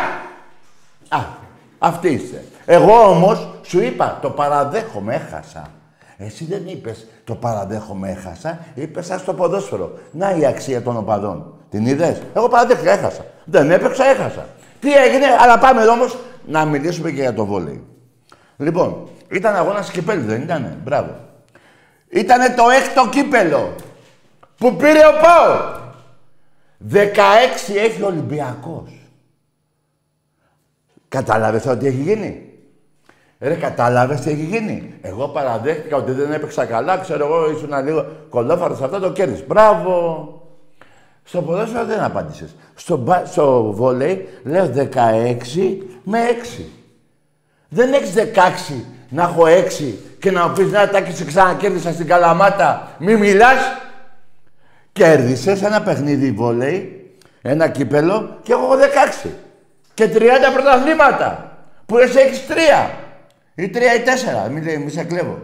[1.18, 1.20] Α,
[1.78, 2.38] αυτή είστε.
[2.76, 5.64] Εγώ όμως σου είπα, το παραδέχομαι, έχασα.
[6.16, 8.58] Εσύ δεν είπες, το παραδέχομαι, έχασα.
[8.74, 9.92] Είπες, ας το ποδόσφαιρο.
[10.10, 11.54] Να η αξία των οπαδών.
[11.70, 13.24] Την είδες; Εγώ παραδέχτηκα, έχασα.
[13.44, 14.46] Δεν έπαιξα, έχασα.
[14.80, 17.84] Τι έγινε, αλλά πάμε εδώ όμως να μιλήσουμε και για το βόλεϊ.
[18.56, 21.14] Λοιπόν, ήταν αγώνας κυπέλου, δεν ήτανε; Μπράβο.
[22.08, 23.74] Ήτανε το έκτο κύπελο
[24.56, 25.78] που πήρε ο ΠΑΟ.
[26.92, 28.90] 16 έχει ο Ολυμπιακός.
[31.08, 32.44] Κατάλαβες ότι έχει γίνει;
[33.40, 38.06] Ρε, κατάλαβες τι έχει γίνει; Εγώ παραδέχτηκα ότι δεν έπαιξα καλά, ξέρω εγώ, ήσουν λίγο
[38.28, 39.46] κολόφαρος, αυτό το κέρδισες.
[39.46, 40.34] Μπράβο.
[41.24, 42.54] Στο ποδόσφαιρο δεν απάντησες.
[42.74, 46.64] Στο, μπα- στο βόλεϊ λέω 16 με 6.
[47.68, 52.06] Δεν έχεις 16 να έχω 6 και να μου πεις να τάκι σε ξανακέρδισα στην
[52.06, 52.88] Καλαμάτα.
[52.98, 53.58] Μη μιλάς.
[54.92, 57.10] Κέρδισες ένα παιχνίδι βόλεϊ,
[57.42, 58.76] ένα κύπελο και εγώ έχω
[59.24, 59.28] 16.
[59.94, 60.18] Και 30
[60.52, 61.56] πρωταθλήματα.
[61.86, 62.90] Που εσύ έχεις 3.
[63.54, 64.02] Ή 3 ή
[64.46, 64.50] 4.
[64.50, 65.38] Μη, λέει, μη σε κλέβω.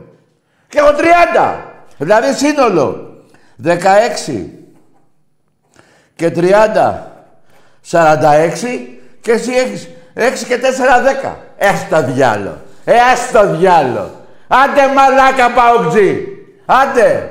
[0.69, 1.55] Και έχω 30.
[1.99, 3.17] Δηλαδή σύνολο.
[3.65, 4.51] 16
[6.17, 7.15] και 30.
[7.91, 11.37] 46 και εσύ έχεις 6 και 4 10.
[11.61, 12.65] Ας το διάλο.
[12.89, 14.11] Ε, ας το διάλο.
[14.49, 16.27] Άντε μαλάκα παουτζή.
[16.67, 17.31] Άντε.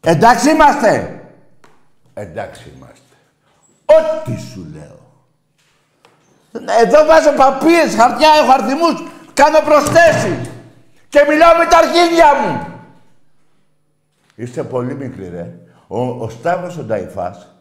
[0.00, 1.20] Εντάξει είμαστε.
[2.14, 3.16] Εντάξει είμαστε.
[3.84, 5.04] Ό,τι σου λέω.
[6.82, 9.02] Εδώ βάζω παπίες, χαρτιά, έχω αριθμούς.
[9.34, 10.50] Κάνω προσθέσεις.
[11.08, 12.66] Και μιλάω με τα αρχίδια μου.
[14.34, 15.54] Είστε πολύ μικροί, ρε.
[15.86, 17.54] Ο, ο Σταύρος ο Νταϊφάς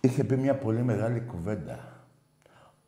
[0.00, 1.89] είχε πει μια πολύ μεγάλη κουβέντα.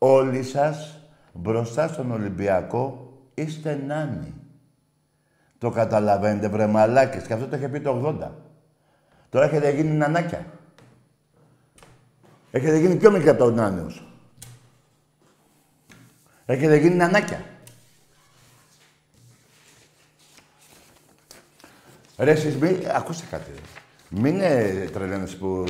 [0.05, 0.99] Όλοι σας
[1.33, 4.33] μπροστά στον Ολυμπιακό είστε νάνοι.
[5.57, 7.23] Το καταλαβαίνετε, βρε μαλάκες.
[7.23, 8.31] Και αυτό το είχε πει το 80.
[9.29, 10.45] Τώρα έχετε γίνει νανάκια.
[12.51, 14.07] Έχετε γίνει πιο μικρή από τον Νάνιος.
[16.45, 17.45] Έχετε γίνει νανάκια.
[22.17, 22.79] Ρε εσείς μη...
[22.93, 23.51] Ακούστε κάτι.
[23.51, 23.72] ρε.
[24.15, 25.65] Μην είναι τρελαίνες που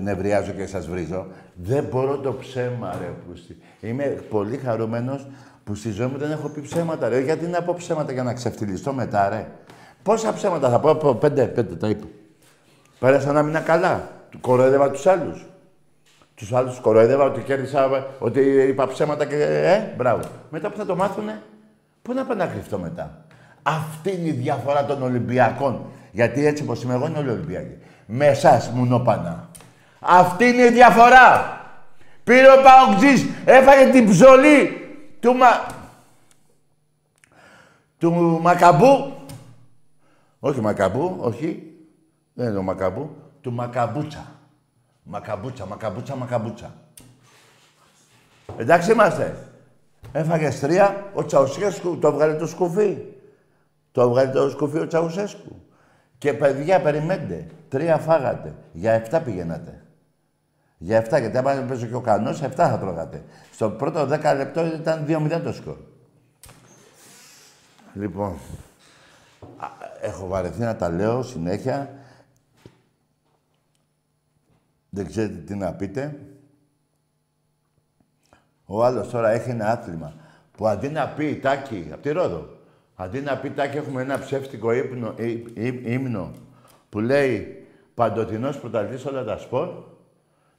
[0.00, 1.26] νευριάζω και σας βρίζω.
[1.54, 3.10] Δεν μπορώ το ψέμα, ρε.
[3.28, 3.56] Πούστη.
[3.80, 5.26] Είμαι πολύ χαρούμενος
[5.64, 7.20] που στη ζωή μου δεν έχω πει ψέματα, ρε.
[7.20, 9.46] Γιατί να πω ψέματα για να ξεφτυλιστώ μετά, ρε;
[10.02, 12.06] Πόσα ψέματα θα πω, από πέντε, πέντε τα είπα.
[12.98, 14.08] Πέρασα ένα μήνα καλά.
[14.30, 15.46] Του κοροϊδεύα τους άλλους.
[16.34, 19.36] Τους άλλους κοροϊδεύα ότι κέρδισα, ότι είπα ψέματα και...
[19.42, 20.22] Ε, μπράβο.
[20.50, 21.42] Μετά που θα το μάθουνε,
[22.02, 23.24] πού να πάω να κρυφτώ μετά;
[23.62, 25.80] Αυτή είναι η διαφορά των Ολυμπιακών.
[26.14, 27.76] Γιατί έτσι όπως είμαι εγώ είναι όλοι Ολυμπιακοί.
[28.06, 29.50] Με εσάς, μουνόπανα.
[30.00, 31.60] Αυτή είναι η διαφορά.
[32.24, 34.86] Πήρε ο Παοκτζής, έφαγε την ψωλή
[35.20, 35.46] του, μα...
[37.98, 39.12] του Μακαμπού.
[40.40, 41.62] Όχι Μακαμπού, όχι.
[42.34, 43.16] Δεν είναι ο Μακαμπού.
[43.40, 44.26] Του Μακαμπούτσα.
[45.02, 46.74] Μακαμπούτσα, μακαμπούτσα, μακαμπούτσα.
[48.56, 49.48] Εντάξει είμαστε.
[50.12, 52.98] Έφαγε τρία, ο Τσαουσέσκου το έβγαλε το σκουφί.
[53.92, 55.63] Το έβγαλε το σκουφί ο Τσαουσέσκου.
[56.18, 57.46] Και παιδιά, περιμένετε.
[57.68, 58.54] Τρία φάγατε.
[58.72, 59.84] Για εφτά πηγαίνατε.
[60.78, 63.24] Για εφτά, γιατί άμα παίζει και ο κανός, εφτά θα τρώγατε.
[63.52, 65.76] Στο πρώτο δέκα λεπτό ήταν 2-0 το σκορ.
[67.94, 68.38] Λοιπόν,
[69.56, 69.66] α,
[70.00, 71.94] έχω βαρεθεί να τα λέω συνέχεια.
[74.90, 76.18] Δεν ξέρετε τι να πείτε.
[78.66, 80.14] Ο άλλος τώρα έχει ένα άθλημα
[80.56, 82.53] που αντί να πει τάκι, από τη Ρόδο,
[82.94, 86.30] αντί να πει τάκι έχουμε ένα ψεύτικο ύπνο, ύ- ύ- ύμνο
[86.88, 89.68] που λέει παντοτινός πρωταθλητής όλα τα σπορ,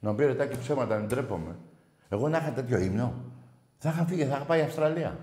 [0.00, 1.56] Να μου πει ρετάκι ψέματα, δεν τρέπομαι.
[2.08, 3.14] Εγώ να είχα τέτοιο ύμνο,
[3.78, 5.18] θα είχα φύγει, θα είχα πάει Αυστραλία.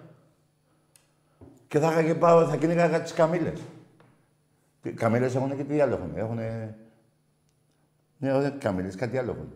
[1.68, 3.60] Και θα είχα και πάω, θα κυνήγαγα τις καμήλες.
[4.84, 6.12] Οι καμήλες έχουν και τι άλλο έχουν.
[6.16, 6.76] Έχουνε...
[8.18, 9.54] Ναι, όχι καμήλες, κάτι άλλο έχουν.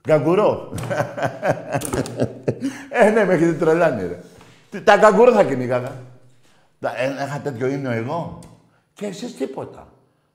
[0.00, 0.72] Καγκουρό.
[2.90, 4.20] ε, ναι, με έχετε τρελάνει, ρε.
[4.72, 5.92] Τι- Τα καγκουρό θα κυνήγαγα.
[6.80, 8.38] Τα- ε, Είχα τέτοιο ύμνο εγώ.
[8.94, 9.86] Και εσείς τίποτα.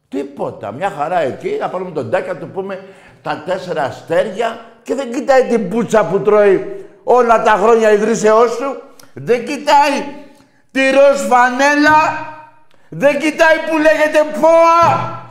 [0.10, 0.72] Τίποτα.
[0.72, 2.84] Μια χαρά εκεί, να πάρουμε τον τάκα, να του πούμε
[3.22, 8.82] τα τέσσερα αστέρια και δεν κοιτάει την πουτσα που τρώει όλα τα χρόνια ιδρύσεώς του.
[9.14, 10.04] Δεν κοιτάει
[10.72, 12.00] τη ροζ φανέλα.
[12.90, 15.22] Δεν κοιτάει που λέγεται ΠΟΑ.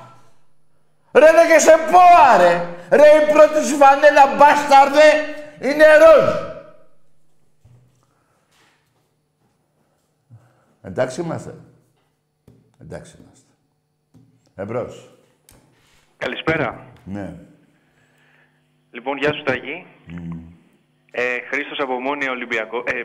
[1.13, 2.65] Ρε λέγε σε ΠΟΑ ρε.
[2.91, 5.09] Ρε η πρώτη σου φανέλα μπάσταρδε
[5.61, 6.56] είναι ροζ.
[10.87, 11.55] Εντάξει είμαστε.
[12.81, 13.51] Εντάξει είμαστε.
[14.55, 15.11] Εμπρός.
[16.17, 16.87] Καλησπέρα.
[17.05, 17.35] Ναι.
[18.91, 19.87] Λοιπόν, γεια σου Ταγί.
[21.11, 22.83] Ε, Χρήστος από Μόνη Ολυμπιακό.
[22.87, 23.03] Ε,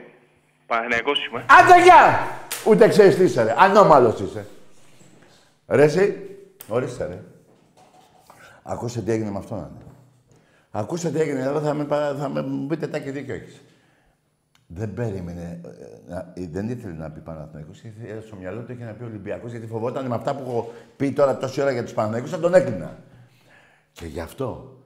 [0.67, 1.45] Παναθηναϊκός είμαι.
[1.49, 2.19] Άντε γεια!
[2.67, 3.55] Ούτε ξέρεις τι είσαι ρε.
[3.57, 4.45] Ανώμαλος είσαι.
[5.67, 6.29] Ρε εσύ.
[6.67, 7.23] Ορίστε ρε.
[8.63, 9.57] Ακούσε τι έγινε με αυτόν.
[9.59, 9.85] ναι.
[10.71, 11.39] Ακούσε τι έγινε.
[11.41, 13.61] Εδώ θα με, πα- θα με μου πείτε τάκι δίκιο έχεις.
[14.73, 15.61] Δεν περίμενε.
[15.65, 17.83] ε, να- ε, δεν ήθελε να πει Παναθηναϊκός.
[17.83, 21.11] Ήθελε στο μυαλό του είχε να πει Ολυμπιακός γιατί φοβόταν με αυτά που έχω πει
[21.11, 22.97] τώρα τόση ώρα για τους Παναθηναϊκούς θα τον έκλεινα.
[23.91, 24.77] Και γι' αυτό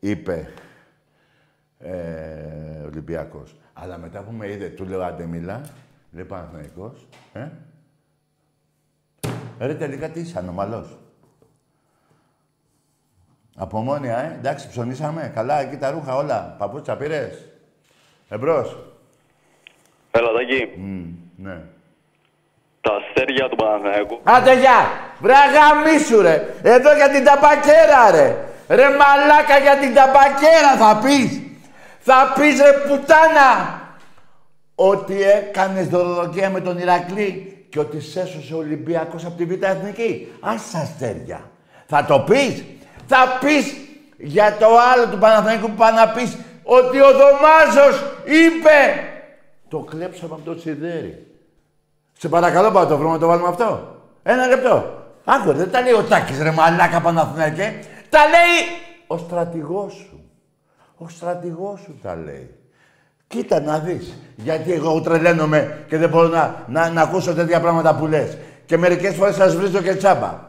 [0.00, 0.48] είπε
[1.78, 3.56] ε, Ολυμπιακός.
[3.72, 5.60] Αλλά μετά που με είδε, του λέω άντε μιλά,
[6.12, 7.48] λέει Παναθηναϊκός, ε.
[9.58, 10.98] Ρε τελικά τι είσαι, ανομαλός.
[13.56, 14.34] Από μόνια, ε.
[14.34, 15.30] Εντάξει, ψωνίσαμε.
[15.34, 16.54] Καλά, εκεί τα ρούχα όλα.
[16.58, 17.50] Παπούτσα πήρες.
[18.28, 18.76] Εμπρός.
[20.10, 20.68] Έλα, Τάκη.
[20.76, 21.04] Μμ,
[21.36, 21.60] ναι.
[22.80, 24.20] Τα αστέρια του Παναθηναϊκού.
[24.22, 24.90] Άντε γεια!
[25.20, 26.54] Βρε αγαμίσου ρε!
[26.62, 28.36] Εδώ για την ταπακέρα ρε!
[28.68, 31.40] Ρε μαλάκα για την ταπακέρα θα πεις!
[31.98, 33.80] Θα πεις ρε πουτάνα!
[34.74, 39.62] Ότι έκανες δωροδοκία με τον Ηρακλή και ότι σε έσωσε ο Ολυμπιακός από τη Β'
[39.62, 40.32] Εθνική.
[40.40, 41.50] Ας τα αστέρια.
[41.86, 42.64] Θα το πεις!
[43.06, 43.76] Θα πεις
[44.16, 48.78] για το άλλο του Παναθηναϊκού που πάει να πεις ότι ο Δωμάζος είπε
[49.68, 51.26] το κλέψαμε από το Σιδέρι.
[52.18, 53.96] Σε παρακαλώ, πάω το βρούμε να το βάλουμε αυτό.
[54.22, 55.04] Ένα λεπτό.
[55.24, 57.78] Άκου, δεν τα λέει ο Τάκης ρε μαλάκα Παναθηναϊκέ.
[58.10, 60.30] Τα λέει ο στρατηγός σου.
[60.96, 62.54] Ο στρατηγός σου τα λέει.
[63.26, 64.14] Κοίτα να δεις.
[64.36, 68.36] Γιατί εγώ τρελαίνομαι και δεν μπορώ να, να, να ακούσω τέτοια πράγματα που λες.
[68.66, 70.44] Και μερικές φορές σας βρίζω και τσάμπα.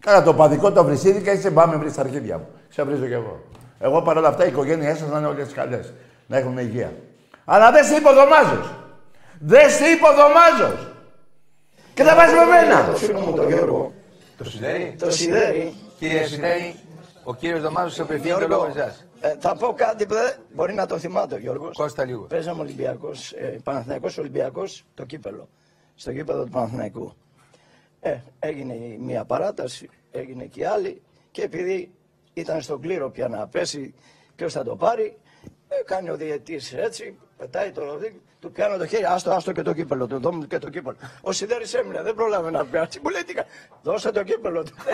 [0.00, 2.48] Κάνα το παδικό το βρυσίδι και είσαι πάμε βρεις τα αρχίδια μου.
[2.68, 3.40] Σε βρίζω κι εγώ.
[3.82, 5.92] Εγώ παρόλα αυτά η οικογένειά σας να είναι όλες καλές.
[6.26, 6.92] Να έχουν υγεία.
[7.44, 8.74] Αλλά δεν σε είπε ο Δωμάζος.
[9.38, 10.88] Δεν σε είπε ο Δωμάζος.
[11.94, 12.84] Και θα πας με μένα.
[12.86, 13.92] Το φίλο μου τον Γιώργο,
[14.36, 14.96] Το Σιδέρι.
[14.98, 16.74] το Σιδέρι, Κύριε Σιδέρι,
[17.24, 19.06] ο κύριος Δωμάζος σε απευθύνει το Γιώργο, λόγο εσάς.
[19.20, 21.76] ε, θα πω κάτι που δεν μπορεί να το θυμάται ο Γιώργος.
[21.76, 22.22] Κώστα λίγο.
[22.22, 25.48] Παίζαμε Ολυμπιακός, ε, Παναθηναϊκός Ολυμπιακός, το κύπελο.
[25.94, 27.14] Στο κύπελο του Παναθηναϊκού.
[28.00, 31.90] Ε, έγινε η μία παράταση, έγινε και η άλλη και επειδή
[32.40, 33.94] ήταν στον κλήρο πια να πέσει
[34.36, 35.18] ποιος θα το πάρει,
[35.68, 39.62] ε, κάνει ο διαιτής έτσι, πετάει το ροδί, του πιάνω το χέρι, άστο, άστο και
[39.62, 40.96] το κύπελο, του δώμουν και το κύπελο.
[41.20, 43.44] Ο Σιδέρης έμεινε, δεν πρόλαβε να πιάσει, μου λέει τι κα-
[43.82, 44.72] δώσε το κύπελο του.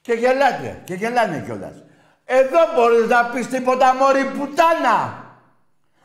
[0.00, 0.82] Και γελάτε.
[0.84, 1.84] Και γελάνε κιόλας.
[2.24, 5.24] Εδώ μπορείς να πεις τίποτα μωρή πουτάνα.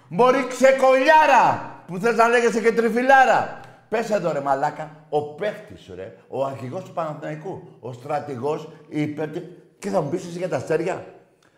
[0.07, 1.71] Μωρή ξεκολιάρα.
[1.87, 3.59] Που θες να λέγεσαι και τριφυλάρα.
[3.93, 4.89] Πες εδώ ρε μαλάκα.
[5.09, 6.15] Ο παίχτης σου ρε.
[6.27, 7.77] Ο αρχηγός του Παναθηναϊκού.
[7.79, 9.27] Ο στρατηγός είπε...
[9.27, 9.41] τι-
[9.79, 11.05] Και θα μου πεις εσύ για τα αστέρια;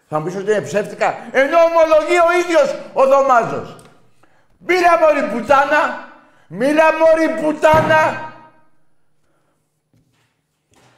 [0.08, 3.76] Θα μου πεις ότι είναι ψεύτικα; Ενώ ομολογεί ο ίδιος ο Δωμάζος.
[4.58, 6.10] Μίλα μωρή πουτάνα.
[6.48, 8.34] Μίλα μωρή πουτάνα.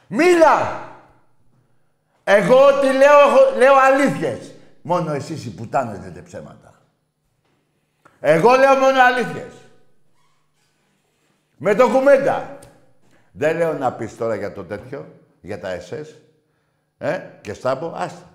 [0.06, 0.82] Μίλα.
[2.24, 4.54] Εγώ ό,τι λέω, έχω- λέω αλήθειες.
[4.82, 6.74] Μόνο εσείς οι πουτάνες λέτε ψέματα.
[8.20, 9.52] Εγώ λέω μόνο αλήθειες.
[11.58, 12.58] Με το κουμέντα.
[13.32, 15.06] Δεν λέω να πεις τώρα για το τέτοιο,
[15.40, 16.06] για τα SS.
[16.98, 18.30] Ε, και στάμπο, άστα.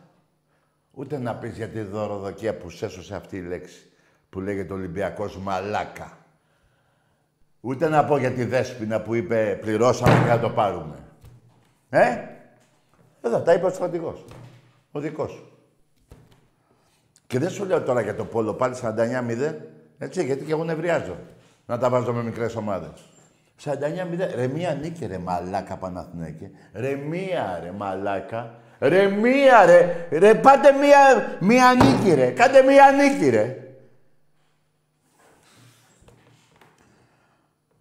[0.91, 3.91] Ούτε να πεις για τη δωροδοκία που σέσωσε αυτή η λέξη,
[4.29, 6.17] που λέγεται Ολυμπιακός Μαλάκα.
[7.61, 10.95] Ούτε να πω για τη δέσποινα που είπε πληρώσαμε και να το πάρουμε.
[11.89, 12.17] Ε,
[13.21, 14.25] εδώ τα είπε ο στρατηγός.
[14.91, 15.47] Ο δικός σου.
[17.27, 19.55] Και δεν σου λέω τώρα για το πόλο πάλι 49-0,
[19.97, 21.17] έτσι, γιατί και εγώ νευριάζω.
[21.65, 23.12] Να τα βάζω με μικρές ομάδες.
[23.61, 24.35] 49-0.
[24.35, 26.51] Ρε μία νίκη ρε μαλάκα Παναθηναϊκέ.
[26.73, 28.59] Ρε μία ρε μαλάκα.
[28.79, 30.07] Ρε μία ρε.
[30.11, 32.31] Ρε πάτε μία, μία νίκη ρε.
[32.31, 33.57] Κάντε μία νίκη ρε.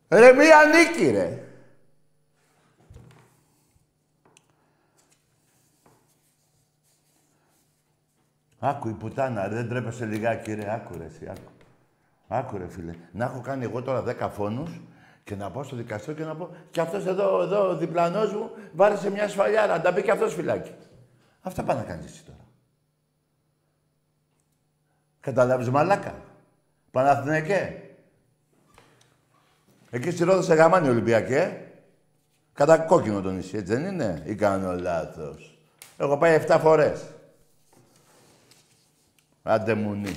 [0.09, 1.37] Ρε μία νίκη ρε.
[8.65, 11.31] Άκου η πουτάνα, ρε, δεν τρέπεσαι λιγάκι ρε, άκου ρε, εσύ,
[12.29, 12.59] άκου.
[12.59, 14.81] Ρε φίλε, να έχω κάνει εγώ τώρα 10 φόνους
[15.25, 18.51] και να πάω στο δικαστήριο και να πω και αυτός εδώ, εδώ, ο διπλανός μου,
[18.73, 20.75] βάρεσε μια σφαλιάρα, να τα πει και αυτός φυλάκι.
[21.43, 22.39] Αυτά πάνε να κάνεις εσύ τώρα.
[25.21, 26.15] Καταλάβεις μαλάκα.
[26.91, 27.83] Παναθηναϊκέ.
[29.91, 31.37] Εκεί στη Ρόδο σε γαμάνι Ολυμπιακέ.
[31.37, 31.67] ε.
[32.53, 34.23] Κατά κόκκινο το νησί, έτσι δεν είναι.
[34.27, 35.59] Ή κάνω λάθος.
[35.97, 37.05] Έχω πάει 7 φορές.
[39.43, 40.17] Άντε μουνί.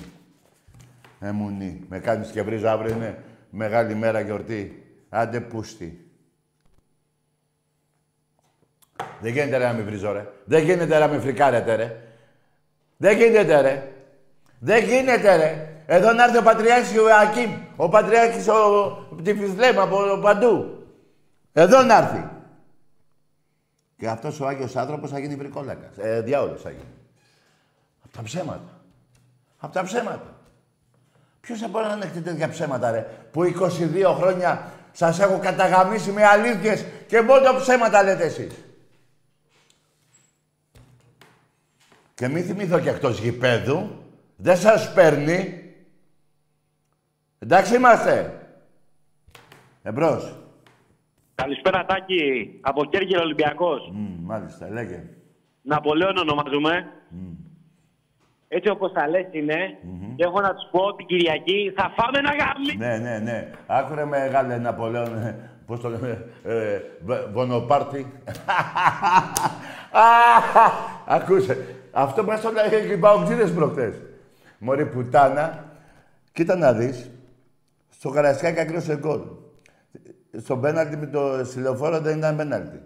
[1.20, 1.86] Ε, μουνί.
[1.90, 4.85] Με κάνεις και βρίζω αύριο είναι μεγάλη μέρα γιορτή.
[5.16, 6.10] Άντε πούστη.
[9.22, 10.28] Δεν γίνεται ρε να μην βρίζω ρε.
[10.46, 12.02] Δεν γίνεται ρε να μην φρικάρετε ρε.
[12.98, 13.94] Δεν γίνεται ρε.
[14.60, 15.70] Δεν γίνεται ρε.
[15.86, 17.52] Εδώ να έρθει ο Πατριάρχης ο Ακίμ.
[17.76, 20.86] Ο Πατριάρχης ο Τυφισλέμ από παντού.
[21.54, 22.30] Εδώ να έρθει.
[23.98, 25.98] Και αυτός ο Άγιος άνθρωπος θα γίνει βρικόλακας.
[25.98, 26.94] Ε, διάολος θα γίνει.
[28.04, 28.82] Από τα ψέματα.
[29.58, 30.36] Από τα ψέματα.
[31.42, 33.08] Ποιος θα μπορεί να ανεχτεί τέτοια ψέματα, ρε.
[33.32, 38.66] Που 22 χρόνια σας έχω καταγαμίσει με αλήθειες και μόνο ψέματα λέτε εσείς.
[42.14, 44.04] Και μη θυμηθώ και εκτός γηπέδου.
[44.36, 45.64] Δεν σας παίρνει.
[47.40, 48.40] Εντάξει είμαστε.
[49.84, 50.36] Εμπρός.
[51.36, 53.90] Καλησπέρα Τάκη, από Κέρκυρα Ολυμπιακός.
[53.94, 55.04] Μμ, μάλιστα, λέγε.
[55.62, 56.92] Ναπολέον ονομάζουμε.
[58.48, 59.56] Έτσι όπως τα λες είναι.
[60.16, 62.76] Και έχω να τους πω την Κυριακή θα φάμε ένα γάμι.
[62.78, 63.52] Ναι, ναι, ναι.
[63.68, 68.06] Άκουρε μεγάλε Ναπολέον, ε, πώς το λέμε, ε, β- Βονοπάρτι.
[71.06, 71.66] Ακούσε.
[71.92, 74.02] Αυτό μας το λέγανε και οι παουτζίδες προχτές.
[74.58, 75.64] Μωρή πουτάνα,
[76.32, 77.12] κοίτα να δεις,
[77.90, 79.20] στο Καρασκάκι ακύρωσε γκολ.
[80.38, 82.80] Στο πέναλτι με το συλλοφόρο δεν ήταν πέναλτι.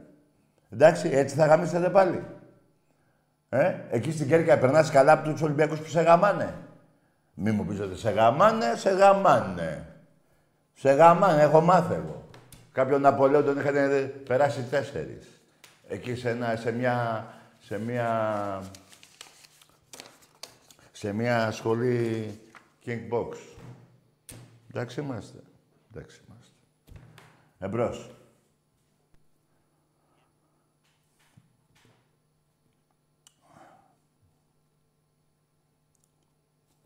[0.70, 2.24] Εντάξει, έτσι θα γαμίσετε πάλι.
[3.50, 6.54] Ε, εκεί στην Κέρκυρα περνάς καλά από τους Ολυμπιακούς που σε γαμάνε.
[7.34, 9.86] Μη μου πεις ότι σε γαμάνε, σε γαμάνε.
[10.74, 12.30] Σε γαμάνε, έχω μάθει εγώ.
[12.72, 13.76] Κάποιον Ναπολέον τον είχαν
[14.28, 15.28] περάσει τέσσερις.
[15.88, 17.28] Εκεί σε, ένα, σε μια...
[17.60, 18.62] Σε μια...
[20.92, 22.40] Σε μια σχολή
[22.86, 23.36] King Box.
[24.70, 25.38] Εντάξει είμαστε.
[25.92, 26.54] Εντάξει είμαστε.
[27.60, 28.10] Εμπρός.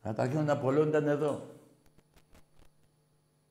[0.03, 1.41] Καταρχήν ο Ναπολέον ήταν εδώ.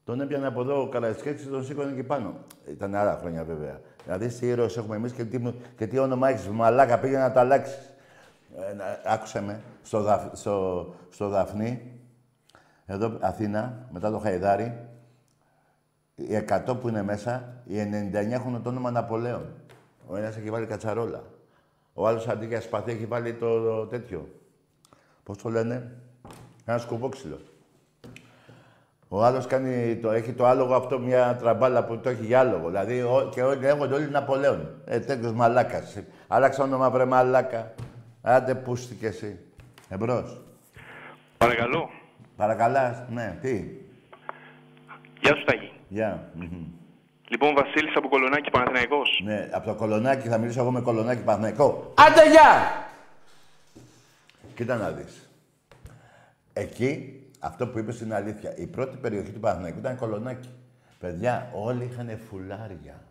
[0.05, 2.34] Τον έπιανε από εδώ ο Καραϊσκέκης και τον σήκωνε εκεί πάνω.
[2.68, 3.80] Ήταν άλλα χρόνια βέβαια.
[4.05, 6.48] Δηλαδή τι ήρωες έχουμε εμείς και τι, μου- και τι όνομα έχεις.
[6.48, 7.92] Μαλάκα πήγαινε να το αλλάξεις.
[8.70, 9.61] Ε, να- άκουσε με.
[9.82, 12.00] Στο, Δαφ- στο, στο Δαφνί,
[12.86, 14.88] εδώ Αθήνα, μετά το Χαϊδάρι,
[16.14, 19.46] οι 100 που είναι μέσα, οι 99 έχουν το όνομα Ναπολέον.
[20.07, 21.22] Ο ένας έχει βάλει κατσαρόλα.
[21.94, 24.28] Ο άλλος αντί για σπαθί έχει βάλει το, το τέτοιο.
[25.24, 25.92] Πώς το λένε,
[26.65, 27.39] ένα σκουμπόξυλο.
[29.09, 29.47] Ο άλλος
[30.03, 32.67] το, έχει το άλογο αυτό μια τραμπάλα που το έχει για άλογο.
[32.67, 34.69] Δηλαδή ο, και όλοι λέγονται όλοι Ναπολέον.
[34.85, 35.99] Ε, τέτοιος μαλάκας.
[36.29, 37.75] Άλλαξε όνομα βρε μαλάκα.
[38.23, 39.39] Άντε πούστη κι εσύ.
[39.89, 40.41] Εμπρός.
[41.39, 41.91] Παρακαλώ.
[42.37, 43.65] Παρακαλάς, ναι, τι;
[45.21, 45.73] Γεια σου Τάκη.
[45.89, 46.31] Γεια.
[46.35, 46.67] μμμ.
[47.29, 49.21] Λοιπόν, Βασίλης από Κολονάκι, Παναθηναϊκός.
[49.25, 51.93] Ναι, από το κολονάκι θα μιλήσω εγώ με κολονάκι Παναθηναϊκό.
[51.97, 52.85] Άντε γεια!
[54.55, 55.32] Κοίτα να δεις.
[56.53, 58.57] Εκεί, αυτό που είπες είναι αλήθεια.
[58.57, 60.48] Η πρώτη περιοχή του Παναθηναϊκού ήταν κολονάκι.
[60.98, 63.03] Παιδιά, όλοι είχαν φουλάρια.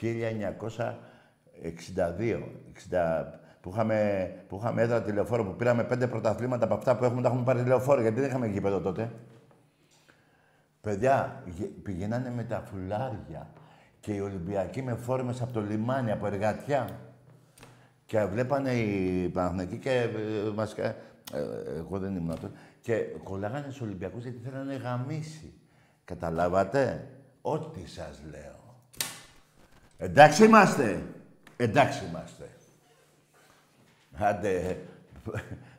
[0.00, 2.42] 1962,
[2.90, 3.24] 60,
[3.60, 7.28] που είχαμε, που είχαμε έδρα τηλεφόρο, που πήραμε πέντε πρωταθλήματα από αυτά που έχουμε, τα
[7.28, 9.10] έχουμε πάρει τηλεφόρο, γιατί δεν είχαμε γήπεδο τότε.
[10.80, 13.48] Παιδιά, γε- πηγαίνανε με τα φουλάρια
[14.00, 16.88] και οι Ολυμπιακοί με φόρμες από το λιμάνι, από εργατιά.
[18.04, 20.08] Και βλέπανε οι Παναθηναϊκοί και ε,
[20.54, 20.74] μας...
[21.30, 22.50] κα- ε, εγώ δεν ήμουν τότε.
[22.80, 25.52] Και κολλάγανε στους Ολυμπιακούς γιατί θέλανε γαμίσει.
[26.04, 27.08] Καταλάβατε;
[27.42, 28.74] Ό,τι σας λέω.
[29.98, 31.02] Εντάξει είμαστε.
[31.56, 32.48] Εντάξει είμαστε.
[34.20, 34.76] Άντε,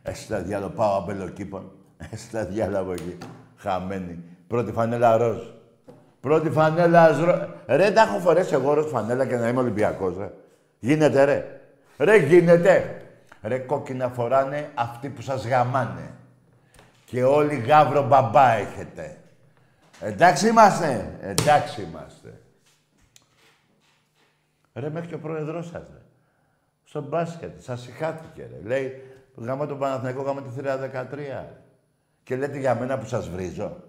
[0.04, 1.72] έστω διάλο, πάω αμπελοκήπων.
[2.12, 3.18] Έστω διάλο από εκεί.
[3.58, 4.24] Χαμένη.
[4.48, 5.38] Πρώτη φανέλα ροζ.
[6.20, 7.40] Πρώτη φανέλα ροζ.
[7.68, 10.32] Ρε, τα έχω φορέσει εγώ ροζ φανέλα και να είμαι Ολυμπιακός, ρε.
[10.80, 11.60] Γίνεται, ρε.
[11.98, 13.02] Ρε, γίνεται.
[13.42, 16.14] Ρε, κόκκινα φοράνε αυτοί που σας γαμάνε.
[17.06, 19.18] Και όλοι γάβρο μπαμπά έχετε.
[20.00, 21.18] Εντάξει είμαστε.
[21.22, 22.42] Εντάξει είμαστε.
[24.74, 26.02] Ρε, μέχρι και ο πρόεδρός σας, ρε.
[26.84, 28.68] Στο μπάσκετ, σας συχάθηκε, ρε.
[28.68, 29.04] Λέει,
[29.36, 31.16] γάμα τον Παναθηναϊκό, γάμα τη θηρία 13.
[31.16, 31.62] ρε.
[32.24, 33.84] Και λέτε για μένα που σας βρίζω.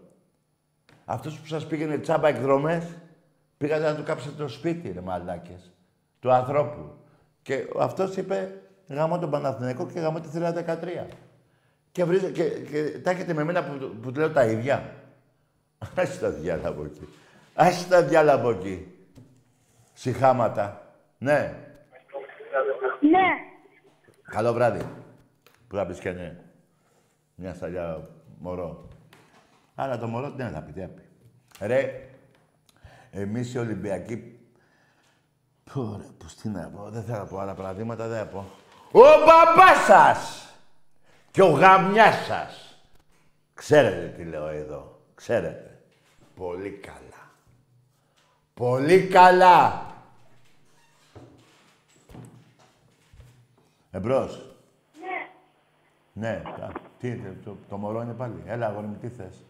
[1.04, 2.84] Αυτός που σας πήγαινε τσάμπα εκδρομές,
[3.58, 5.72] πήγατε να του κάψετε το σπίτι, ρε μαλάκες.
[6.20, 6.94] Του ανθρώπου.
[7.42, 8.59] Και αυτός είπε,
[8.90, 10.78] γάμα τον Παναθηναϊκό και γάμα τη θηρία
[11.08, 11.14] 13.
[11.92, 14.94] Και, βρίζε, και, και τα έχετε με μένα που, που λέω τα ίδια.
[15.94, 17.08] Άσε τα διάλα από εκεί.
[17.54, 18.94] Άσε τα διάλα από εκεί.
[19.92, 20.94] Συχάματα.
[21.18, 21.54] Ναι.
[23.00, 23.28] Ναι.
[24.22, 24.86] Καλό βράδυ.
[25.68, 26.36] Που θα πεις και ναι.
[27.34, 28.88] Μια σταλιά μωρό.
[29.74, 31.02] Αλλά το μωρό τι θα πει, τι θα πει.
[31.66, 32.08] Ρε,
[33.10, 34.38] εμείς οι Ολυμπιακοί...
[35.72, 38.44] Πω ρε, πως τι να πω, δεν θέλω να πω άλλα παραδείγματα, δεν θα πω.
[38.92, 40.48] Ο μπαμπάς σας
[41.30, 42.78] και ο γαμιάς σας.
[43.54, 45.82] Ξέρετε τι λέω εδώ, ξέρετε.
[46.36, 47.30] Πολύ καλά.
[48.54, 49.86] Πολύ καλά.
[53.90, 54.44] Εμπρός.
[56.12, 58.42] Ναι, κα- τι, το, το μωρό είναι πάλι.
[58.46, 59.44] Έλα, αγόρι μου, τι θες;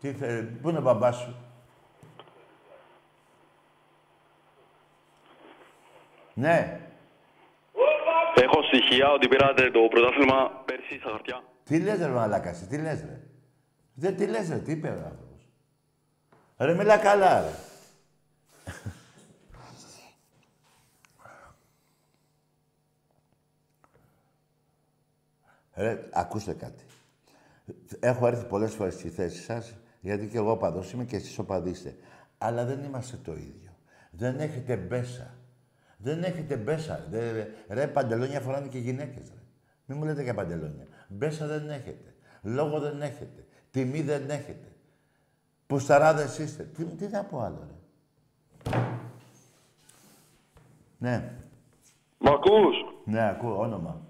[0.00, 1.34] Τι, τι θε, πού είναι ο μπαμπάς σου;
[6.34, 6.80] Ναι,
[8.34, 11.42] Έχω στοιχεία ότι πήρατε το πρωτάθλημα πέρσι στα χαρτιά.
[11.64, 13.20] τι λες ρε μαλάκας εσύ, τι λες ρε.
[13.94, 15.48] Δεν τι λες ρε, τι είπε ο άνθρωπος.
[16.56, 17.50] Ρε μιλά καλά ρε.
[25.74, 26.84] Ρε, ακούστε κάτι.
[28.00, 31.96] Έχω έρθει πολλές φορές στη θέση σας, γιατί και εγώ οπαδός είμαι και εσείς οπαδίστε.
[32.38, 33.76] Αλλά δεν είμαστε το ίδιο.
[34.10, 35.34] Δεν έχετε μπέσα.
[36.02, 37.06] Δεν έχετε μπέσα.
[37.10, 39.40] Ρε, ρε παντελόνια φοράνε και γυναίκες, ρε.
[39.86, 40.86] Μην μου λέτε για παντελόνια.
[41.08, 42.14] Μπέσα δεν έχετε.
[42.42, 43.44] Λόγο δεν έχετε.
[43.70, 44.68] Τιμή δεν έχετε.
[45.66, 46.62] Πουσταράδες είστε.
[46.62, 47.74] Τι, τι να πω άλλο, ρε.
[50.98, 51.30] Ναι,
[52.18, 53.58] Μ' ακούς; ναι, ακούω.
[53.60, 54.00] Όνομα.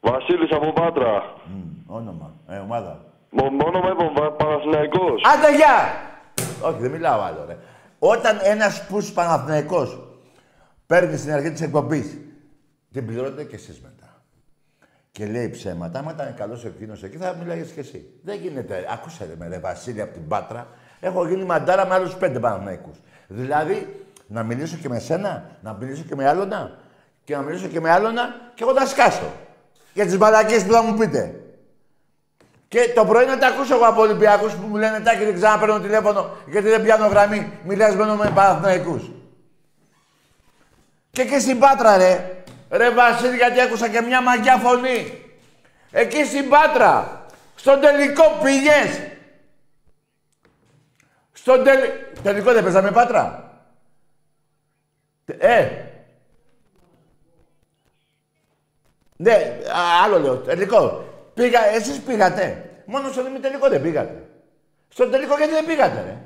[0.00, 1.22] Βασίλης από Πάτρα.
[1.46, 2.32] Μμ, όνομα.
[2.48, 3.04] Ε, ομάδα.
[3.30, 5.22] Μ- Μόνο με είπα Παναθηναϊκός.
[5.34, 5.76] Άντε, γεια!
[6.68, 7.56] Όχι, δεν μιλάω άλλο, ρε.
[7.98, 10.03] Όταν ένας πούς Παναθηναϊκός
[10.86, 12.16] παίρνει στην αρχή της εκπομπής,
[12.92, 14.22] την πληρώνετε κι εσείς μετά.
[15.10, 18.06] Και λέει ψέματα, άμα ήταν καλός εκείνος εκεί, θα μιλάγες κι εσύ.
[18.22, 18.86] Δεν γίνεται.
[18.92, 20.68] Ακούσε ρε με ρε Βασίλη από την Πάτρα.
[21.00, 22.98] Έχω γίνει μαντάρα με άλλους πέντε Παναθηναϊκούς.
[23.28, 26.78] Δηλαδή, να μιλήσω και με σένα, να μιλήσω και με άλλονα,
[27.24, 28.22] και να μιλήσω και με άλλονα,
[28.54, 29.32] και εγώ να σκάσω.
[29.92, 31.40] Για τις μαλακίες που θα μου πείτε.
[32.68, 35.80] Και το πρωί να τα ακούσω εγώ από Ολυμπιακούς που μου λένε Τάκη δεν ξαναπαίρνω
[35.80, 37.52] τηλέφωνο γιατί δεν πιάνω γραμμή.
[37.64, 39.10] Μιλάς μόνο με Παναθηναϊκούς.
[41.14, 42.42] Και εκεί στην Πάτρα ρε.
[42.70, 45.22] Ρε Βασίλη γιατί άκουσα και μια μαγιά φωνή.
[45.90, 47.26] Εκεί στην Πάτρα.
[47.54, 49.00] Στον τελικό πήγες.
[51.32, 51.78] Στον τελ...
[52.22, 53.52] τελικό δεν παίζαμε Πάτρα.
[55.38, 55.68] Ε.
[59.16, 59.32] Ναι,
[59.74, 60.36] α, άλλο λέω.
[60.36, 61.04] Τελικό.
[61.34, 62.70] Πήγα, εσείς πήγατε.
[62.86, 64.28] Μόνο στον ημιτελικό δεν πήγατε.
[64.88, 66.18] Στον τελικό γιατί δεν πήγατε, ρε.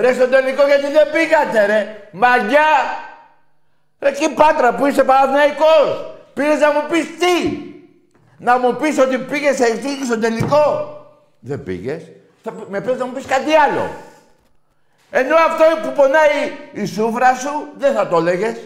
[0.00, 2.08] Ρε, στον τελικό γιατί δεν πήγατε, ρε.
[2.12, 2.64] Μαγιά.
[3.98, 6.14] Ρε, εκεί Πάτρα που είσαι Παναθηναϊκός.
[6.34, 7.58] Πήρες να μου πεις τι;
[8.38, 10.94] Να μου πεις ότι πήγες εκεί στον τελικό.
[11.40, 12.02] Δεν πήγες.
[12.42, 13.90] Θα, με πες να μου πεις κάτι άλλο.
[15.10, 18.56] Ενώ αυτό που πονάει η σούφρα σου, δεν θα το έλεγες.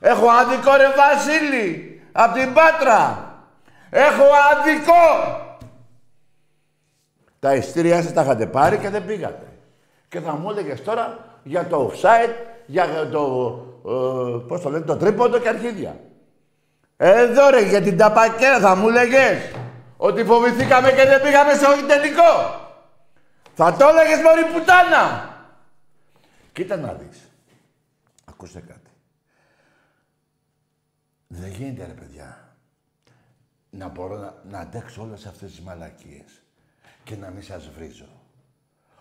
[0.00, 3.28] Έχω άδικο ρε Βασίλη, απ' την Πάτρα.
[3.90, 5.02] Έχω άδικο.
[7.38, 9.46] Τα ειστήριά σας τα είχατε πάρει και δεν πήγατε.
[10.08, 12.34] Και θα μου έλεγες τώρα για το offside,
[12.66, 13.54] για το,
[13.84, 16.00] ε, πώς το λένε, το τρίποντο και αρχίδια.
[16.96, 19.50] Εδώ ρε, για την ταπακέρα θα μου έλεγες
[19.96, 22.62] ότι φοβηθήκαμε και δεν πήγαμε σε όχι τελικό.
[23.54, 25.34] Θα το έλεγες μωρή πουτάνα.
[26.52, 27.30] Κοίτα να δεις.
[28.24, 28.90] Ακούστε κάτι.
[31.26, 32.44] Δεν γίνεται ρε παιδιά
[33.70, 36.42] να μπορώ να, να αντέξω όλες αυτές τις μαλακίες
[37.04, 38.08] και να μην σας βρίζω.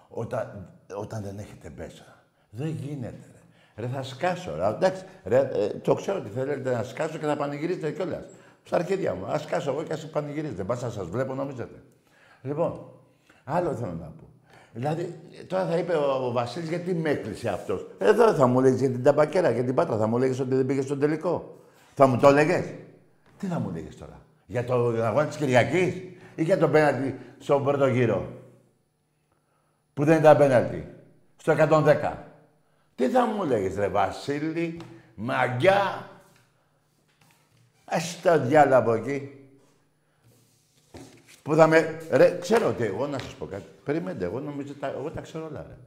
[0.08, 2.24] Όταν, όταν δεν έχετε μπέσα.
[2.50, 3.33] Δεν γίνεται
[3.76, 3.86] ρε.
[3.86, 4.68] Ρε θα σκάσω ρε.
[4.68, 8.24] Εντάξει, ρε, ε, το ξέρω ότι θέλετε να σκάσω και να πανηγυρίσετε κιόλας.
[8.64, 9.26] Στα αρχίδια μου.
[9.26, 10.64] Ας σκάσω εγώ και ας πανηγυρίζετε.
[10.64, 11.84] Μπας να σας βλέπω νομίζετε.
[12.42, 12.86] Λοιπόν,
[13.44, 14.28] άλλο θέλω να πω.
[14.74, 17.88] Δηλαδή, τώρα θα είπε ο, ο Βασίλης γιατί με έκλεισε αυτός.
[17.98, 19.98] Εδώ θα μου λέγεις για την ταμπακέρα, για την πάτρα.
[19.98, 21.58] Θα μου λέγεις ότι δεν πήγες στον τελικό.
[21.94, 22.66] Θα μου το έλεγες.
[23.40, 25.94] Τι θα μου λέγες τώρα; Για το αγώνα της Κυριακής
[26.36, 28.28] ή για το πέναλτι στον πρώτο γύρο;
[29.94, 30.88] Που δεν ήταν πέναλτι.
[31.38, 32.33] Στο 110.
[32.96, 34.82] Τι θα μου λέγες ρε Βασίλη,
[35.16, 36.08] μαγιά;
[37.86, 39.38] Ας τα διάλα από εκεί.
[41.44, 42.02] Που θα με...
[42.12, 43.66] Ρε, ξέρω ότι εγώ να σας πω κάτι.
[43.84, 45.78] Περιμένετε, εγώ νομίζω τα, εγώ τα ξέρω όλα, ρε.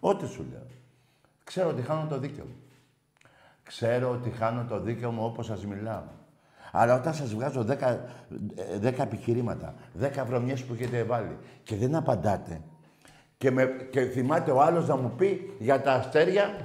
[0.00, 0.66] Ό,τι σου λέω.
[1.44, 2.56] Ξέρω ότι χάνω το δίκαιο μου.
[3.62, 6.02] Ξέρω ότι χάνω το δίκαιο μου όπως σας μιλάω.
[6.72, 7.98] Αλλά όταν σας βγάζω 10,
[8.54, 12.60] ε, 10 επιχειρήματα, 10 βρωμιές που έχετε βάλει και δεν απαντάτε
[13.36, 16.56] και, με, και θυμάται ο άλλος να μου πει για τα αστέρια,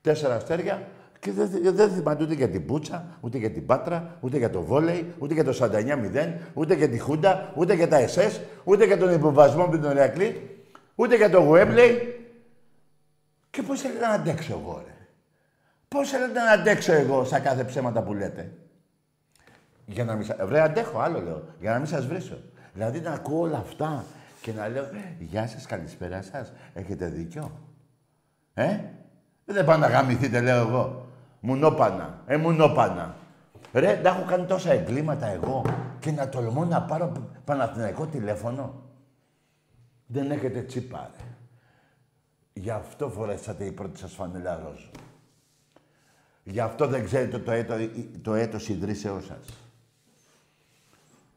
[0.00, 0.88] τέσσερα αστέρια,
[1.20, 4.62] Και δεν, δεν θυμάται ούτε για την Πούτσα, ούτε για την Πάτρα, ούτε για το
[4.62, 8.98] βόλεϊ, ούτε για το 49-0, ούτε για τη Χούντα, ούτε για τα ΕΣΕΣ, ούτε για
[8.98, 10.58] τον υποβασμό με τον Ηρακλή,
[10.94, 12.18] ούτε για το Γουέμπλεϊ.
[13.50, 14.94] Και πώς θέλετε να αντέξω εγώ, ρε;
[15.88, 18.52] Πώς θέλετε να αντέξω εγώ στα κάθε ψέματα που λέτε;
[19.86, 20.46] Για να μην σα...
[20.46, 21.42] Βρε, αντέχω, άλλο λέω.
[21.60, 22.38] Για να μην σας βρίσω.
[22.74, 24.04] Δηλαδή να ακούω όλα αυτά
[24.44, 24.84] και να λέω
[25.18, 27.50] «Γεια σας, καλησπέρα σας, έχετε δίκιο».
[28.54, 28.78] Ε,
[29.44, 31.06] δεν πάνε να γαμηθείτε, λέω εγώ.
[31.40, 33.16] Μουνόπανα, ε, μουνόπανα.
[33.72, 35.64] Ρε, να έχω κάνει τόσα εγκλήματα εγώ
[35.98, 37.12] και να τολμώ να πάρω
[37.44, 38.82] παναθηναϊκό τηλέφωνο.
[40.06, 41.24] Δεν έχετε τσίπα, ρε.
[42.52, 44.80] Γι' αυτό φορέσατε η πρώτη σας φανέλα ροζ.
[46.42, 47.74] Γι' αυτό δεν ξέρετε το, έτο,
[48.22, 49.63] το έτος ιδρύσεώς σας.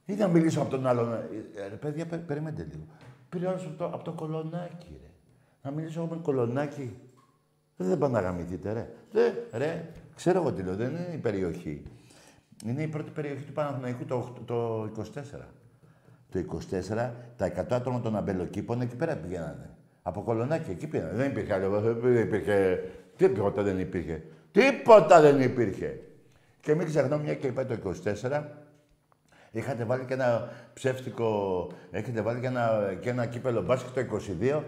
[0.10, 1.14] Ή να μιλήσω από τον άλλον.
[1.14, 2.84] Ε, ρε, παιδιά, πε, περιμένετε λίγο.
[3.30, 5.10] Πήρε από το, από το κολονάκι, ρε.
[5.62, 6.98] Να μιλήσω εγώ με κολονάκι.
[7.78, 8.90] Δεν πάνε να γαμηθείτε, ρε.
[9.12, 11.84] Δε, ρε, ξέρω εγώ τι λέω, δεν είναι η περιοχή.
[12.66, 15.04] Είναι η πρώτη περιοχή του Παναθηναϊκού το, το 24.
[16.32, 16.60] Το
[16.96, 19.70] 24, τα 100 άτομα των αμπελοκήπων εκεί πέρα πηγαίνανε.
[20.02, 21.16] Από κολονάκι, εκεί πήγαιναν.
[21.16, 21.80] Δεν υπήρχε άλλο.
[21.80, 22.84] Δεν υπήρχε.
[23.16, 24.24] Τίποτα δεν υπήρχε.
[24.52, 26.00] Τίποτα δεν υπήρχε.
[26.60, 28.44] Και μην ξεχνώ, μια και είπα το 24,
[29.58, 34.62] είχατε βάλει και ένα ψεύτικο, έχετε βάλει και ένα, και ένα κύπελο μπάσκετ το 22,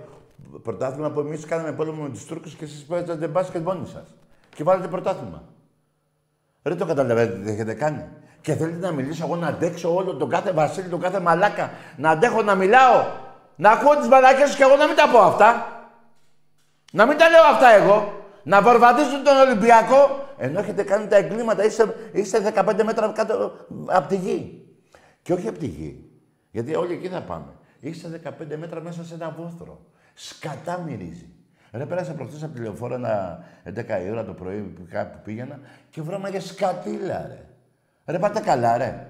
[0.63, 4.15] πρωτάθλημα που εμείς κάναμε πόλεμο με τους Τούρκους και εσείς παίζατε μπάσκετ μόνοι σας.
[4.55, 5.43] Και βάλετε πρωτάθλημα.
[6.61, 8.05] Δεν το καταλαβαίνετε τι έχετε κάνει.
[8.41, 11.71] Και θέλετε να μιλήσω εγώ να αντέξω όλο τον κάθε Βασίλη, τον κάθε μαλάκα.
[11.97, 13.05] Να αντέχω να μιλάω.
[13.55, 15.79] Να ακούω τις μαλακές σου και εγώ να μην τα πω αυτά.
[16.91, 18.13] Να μην τα λέω αυτά εγώ.
[18.43, 21.63] Να βορβαδίζουν τον Ολυμπιακό, ενώ έχετε κάνει τα εγκλήματα.
[21.63, 23.51] Είστε, είστε 15 μέτρα κάτω
[23.85, 24.58] από τη γη.
[25.29, 26.09] Και όχι από τη γη.
[26.51, 27.53] Γιατί όλοι εκεί θα πάμε.
[27.79, 29.85] Είστε 15 μέτρα μέσα σε ένα βόθρο.
[30.13, 31.29] Σκατά μυρίζει.
[31.71, 35.59] Ρε, πέρασα προχθές από τη λεωφόρα ένα 11 η ώρα το πρωί που κάπου πήγαινα
[35.89, 37.45] και βρώμαγε σκατήλα, ρε.
[38.05, 39.07] Ρε, πάτε καλά, ρε.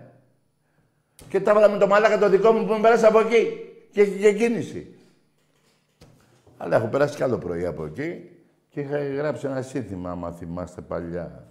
[1.29, 3.47] Και τα με το μάλακα το δικό μου που με πέρασε από εκεί.
[3.91, 4.95] Και έχει και κίνηση.
[6.57, 8.29] Αλλά έχω περάσει κι άλλο πρωί από εκεί
[8.69, 11.47] και είχα γράψει ένα σύνθημα, άμα θυμάστε παλιά.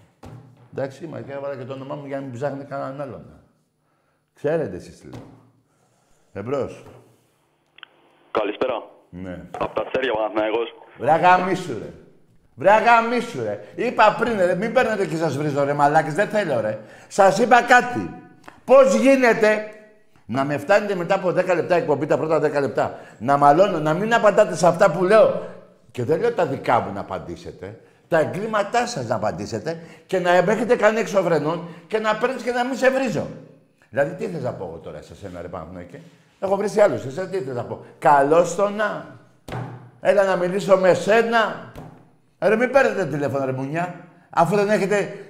[0.73, 3.38] Εντάξει, μα και έβαλα και το όνομά μου για να μην ψάχνει κανέναν άλλον.
[4.43, 5.23] Ξέρετε εσείς τι λέω.
[6.33, 6.85] Εμπρός.
[8.31, 8.83] Καλησπέρα.
[9.11, 9.41] Ναι.
[9.59, 10.75] Απ' τα αστέρια Παναθηναϊκός.
[10.99, 11.93] Βρε αγαμίσου, ρε.
[12.55, 13.65] Βρε αγαμίσου, ρε.
[13.75, 16.15] Είπα πριν, ρε, μην παίρνετε και σας βρίζω, ρε μαλάκες.
[16.15, 16.79] Δεν θέλω, ρε.
[17.09, 18.15] Σας είπα κάτι.
[18.65, 19.73] Πώς γίνεται
[20.27, 23.95] να με φτάνετε μετά από 10 λεπτά εκπομπή, τα πρώτα 10 λεπτά, να μαλώνω, να
[23.95, 25.43] μην απαντάτε σε αυτά που λέω;
[25.91, 27.81] Και δεν λέω τα δικά μου να απαντήσετε.
[28.09, 32.65] Τα εγκλήματά σας να απαντήσετε και να έχετε κάνει εξωβρενών και να παίρνεις και να
[32.65, 33.27] μην σε βρίζω.
[33.91, 35.99] Δηλαδή, τι θες να πω εγώ τώρα σε σένα, ρε Παναγνώκη.
[36.41, 37.05] Έχω βρει άλλους.
[37.05, 39.17] Εσύ τι θες να πω; Καλώς το να.
[40.01, 41.73] Έλα να μιλήσω με σένα.
[42.39, 44.07] Ρε, μην παίρνετε τηλέφωνο, ρε Μουνιά.
[44.31, 45.27] Αφού δεν έχετε,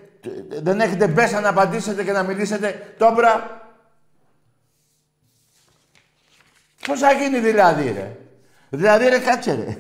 [0.48, 3.62] δεν έχετε μπέσα να απαντήσετε και να μιλήσετε τόμπρα.
[6.86, 8.16] Πώς θα γίνει δηλαδή, ρε;
[8.70, 9.78] Δηλαδή, ρε, κάτσε, ρε.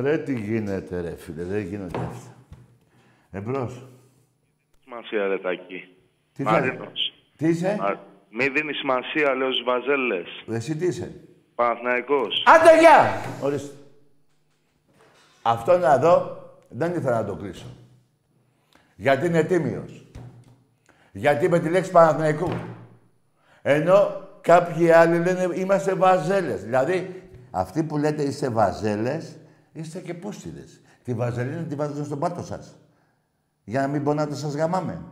[0.00, 1.44] Ρε, τι γίνεται, ρε, φίλε.
[1.44, 2.34] Δεν γίνονται αυτά.
[3.30, 3.86] Εμπρός.
[4.82, 5.99] Σημασία, ρε, Τάκη.
[6.40, 6.52] Τι θα...
[6.52, 7.12] Μαρίνος.
[7.36, 8.00] Τι είσαι; Μα...
[8.30, 10.28] Μη δίνεις σημασία, λέω στους βαζέλες.
[10.46, 11.12] Εσύ τι είσαι;
[11.54, 12.44] Παναθηναϊκός.
[12.46, 13.22] Άντε, γεια!
[13.42, 13.74] Ορίστε.
[15.42, 16.36] Αυτό να δω,
[16.68, 17.66] δεν ήθελα να το κλείσω.
[18.96, 20.06] Γιατί είναι τίμιος.
[21.12, 22.52] Γιατί με τη λέξη Παναθηναϊκού.
[23.62, 26.64] Ενώ κάποιοι άλλοι λένε είμαστε βαζέλες.
[26.64, 29.36] Δηλαδή, αυτοί που λέτε είστε βαζέλες,
[29.72, 30.80] είστε και πούστιδες.
[31.04, 32.76] Τη βαζελίνα τη βάζετε στον πάτο σας.
[33.64, 35.02] Για να μην πονάτε σας γαμάμε.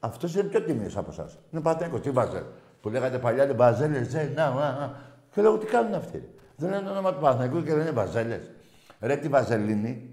[0.00, 1.38] Αυτός είναι πιο τίμιος από εσάς.
[1.50, 2.00] Είναι Παναθηναϊκός.
[2.00, 2.46] Τι βάζε.
[2.80, 4.94] Που λέγατε παλιά, είναι βαζέλες, ε, να, να, να.
[5.34, 6.28] Και λέω, τι κάνουν αυτοί; ρε.
[6.56, 8.50] Δεν λένε το όνομα του Παναθηναϊκού και λένε βαζέλες.
[9.00, 10.10] Ρε τη βαζελίνη,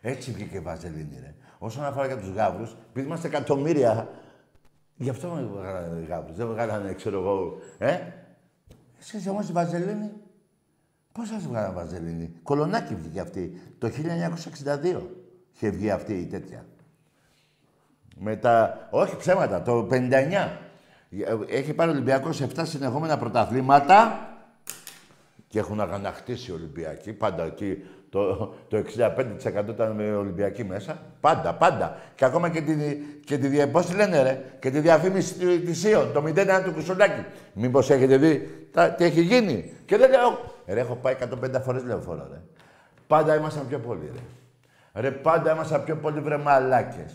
[0.00, 1.34] έτσι βγήκε η βαζελίνη, ρε.
[1.58, 4.08] Όσον αφορά για τους γάβρους, επειδή είμαστε εκατομμύρια,
[4.96, 6.36] γι' αυτό με βγάλανε οι γάβρους.
[6.36, 7.98] Δεν βγάλανε, ξέρω εγώ, ε.
[9.00, 10.12] Εσείς όμως η βαζελίνη,
[11.12, 15.00] πώς σας βγάλανε βαζελίνη; Κολονάκι βγήκε αυτή, το 1962
[15.54, 16.66] είχε βγει αυτή η τέτοια.
[18.16, 20.48] Μετά, όχι ψέματα, το 59.
[21.48, 24.28] Έχει πάρει ο Ολυμπιακός 7 συνεχόμενα πρωταθλήματα
[25.48, 27.12] και έχουν αγανακτήσει οι Ολυμπιακοί.
[27.12, 28.36] Πάντα εκεί το,
[28.68, 30.98] το 65% ήταν με Ολυμπιακοί μέσα.
[31.20, 31.96] Πάντα, πάντα.
[32.14, 32.74] Και ακόμα και τη,
[33.24, 36.62] και τη, δια- πώς τη λένε ρε, και τη διαφήμιση του- της Ιων, το 0-1
[36.64, 37.24] του Κουσουλάκη.
[37.52, 39.72] Μήπως έχετε δει τα, τι έχει γίνει.
[39.86, 42.40] Και δεν λέω, ρε, έχω πάει 150 φορές λεωφόρο, ρε.
[43.06, 45.00] Πάντα ήμασταν πιο πολλοί, ρε.
[45.00, 47.12] Ρε, πάντα ήμασταν πιο πολλοί, βρε μαλάκες.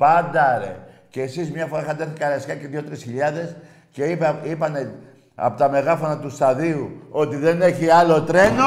[0.00, 0.76] Πάντα, ρε.
[1.10, 3.56] Και εσείς μια φορά είχατε έρθει καρασιά και δύο-τρεις χιλιάδες
[3.92, 4.94] και είπα, είπανε
[5.34, 8.64] από τα μεγάφωνα του σταδίου ότι δεν έχει άλλο τρένο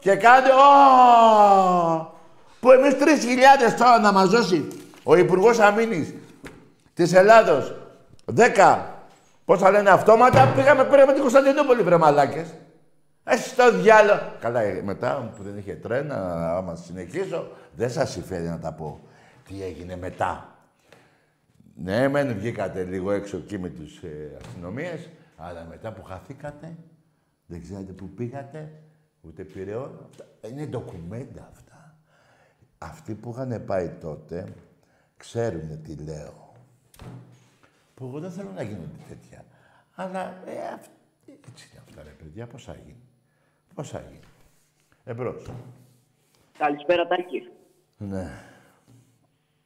[0.00, 2.18] και κάντε «Ω!
[2.60, 4.68] Που εμείς 3.000 τώρα να μας δώσει
[5.02, 6.14] ο Υπουργός Αμήνης
[6.94, 7.74] της Ελλάδος
[8.36, 8.78] 10,
[9.44, 12.54] πώς θα λένε αυτόματα, πήγαμε πήραμε την Κωνσταντινούπολη, βρε μαλάκες.
[13.24, 14.20] Εσύ το διάλο.
[14.40, 16.16] Καλά, ε, μετά που δεν είχε τρένα,
[16.56, 19.00] άμα συνεχίσω, δεν σας συμφέρει να τα πω.
[19.48, 20.49] Τι έγινε μετά.
[21.82, 26.76] Ναι, μεν βγήκατε λίγο έξω εκεί με τους ε, αστυνομίες, αλλά μετά που χαθήκατε,
[27.46, 28.82] δεν ξέρετε που πήγατε,
[29.20, 30.08] ούτε πυρεό.
[30.50, 31.98] Είναι ντοκουμέντα αυτά.
[32.78, 34.54] Αυτοί που είχαν πάει τότε,
[35.16, 36.52] ξέρουν τι λέω.
[37.94, 39.44] Που εγώ δεν θέλω να γίνονται τέτοια.
[39.94, 40.86] Αλλά ε, αυ...
[41.26, 43.02] έτσι είναι αυτά ρε παιδιά, πώς θα γίνει.
[43.74, 44.20] Πώς θα γίνει.
[45.04, 45.50] Εμπρός.
[46.58, 47.50] Καλησπέρα, Τάκη.
[47.96, 48.49] Ναι.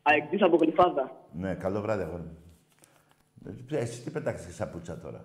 [0.06, 1.16] Αεκτής από Κρυφάδα.
[1.32, 2.36] Ναι, καλό βράδυ, αγόρι μου.
[3.70, 5.24] Ε, Εσύ τι πετάξεις σαπουτσα τώρα;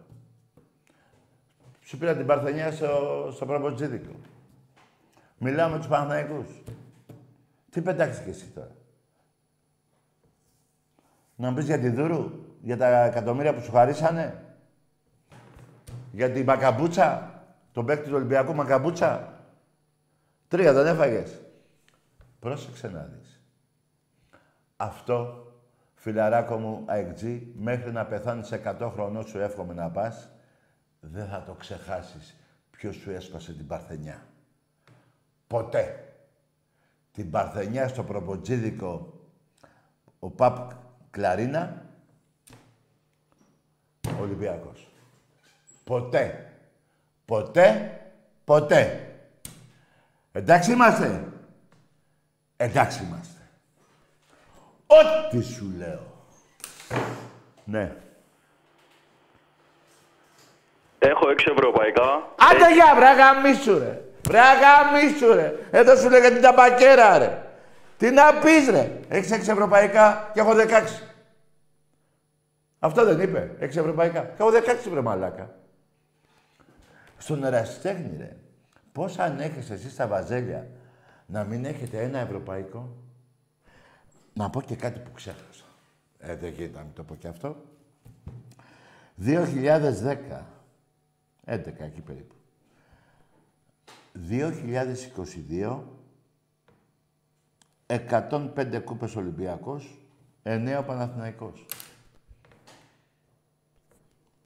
[1.82, 4.11] Σου πήρα την Παρθενιά στο, στο Προποτζίδικο.
[5.38, 6.47] Μιλάω με τους Παναθηναϊκούς.
[7.69, 8.71] Τι πετάξεις και εσύ τώρα;
[11.36, 14.43] Να μου πεις για τη Δούρου, για τα εκατομμύρια που σου χαρίσανε;
[16.11, 17.34] Για την Μακαμπούτσα,
[17.71, 19.34] τον παίκτη του Ολυμπιακού Μακαμπούτσα;
[20.47, 21.39] Τρία δεν έφαγες.
[22.39, 23.28] Πρόσεξε να δεις.
[24.82, 25.47] Αυτό,
[25.93, 30.30] φιλαράκο μου, αεκτζή, μέχρι να πεθάνεις 100 χρονών σου εύχομαι να πας,
[30.99, 32.36] δεν θα το ξεχάσεις
[32.71, 34.27] ποιος σου έσπασε την Παρθενιά.
[35.47, 36.13] Ποτέ.
[37.11, 39.19] Την Παρθενιά στο προποτζίδικο
[40.19, 40.71] ο Παπ
[41.09, 41.86] Κλαρίνα,
[44.17, 44.88] ο Ολυμπιακός.
[45.84, 46.53] Ποτέ.
[47.25, 47.99] Ποτέ.
[48.43, 49.11] Ποτέ.
[50.32, 51.27] Εντάξει είμαστε.
[52.57, 53.39] Εντάξει είμαστε.
[54.92, 56.00] Ό,τι σου λέω.
[57.64, 57.96] Ναι.
[61.00, 62.34] Έχω έξι ευρωπαϊκά.
[62.52, 64.02] Άντε για βρε γαμίσου ρε.
[64.28, 65.56] Βρε γαμίσου ρε.
[65.72, 67.44] Εδώ σου λέγε την ταμπακέρα ρε.
[67.98, 69.00] Τι να πεις ρε.
[69.08, 71.04] Έχεις έξι ευρωπαϊκά και έχω δεκάξι.
[72.80, 73.56] Αυτό δεν είπε.
[73.60, 74.22] Έξι ευρωπαϊκά.
[74.22, 75.56] Και έχω δεκάξι βρε μαλάκα.
[77.18, 78.36] Στον ερασιτέχνη ρε.
[78.92, 80.68] Πώς ανέχεσαι εσείς στα βαζέλια
[81.26, 82.96] να μην έχετε ένα ευρωπαϊκό;
[84.40, 85.66] Να πω και κάτι που ξέχασα.
[86.20, 87.56] Ε, δεν γίνεται να μην το πω και αυτό.
[89.22, 90.46] 2010.
[91.46, 92.36] 11 εκεί περίπου.
[94.30, 95.84] 2022.
[97.86, 99.98] 105 κούπες Ολυμπιακός.
[100.44, 101.66] 9 ο Παναθηναϊκός.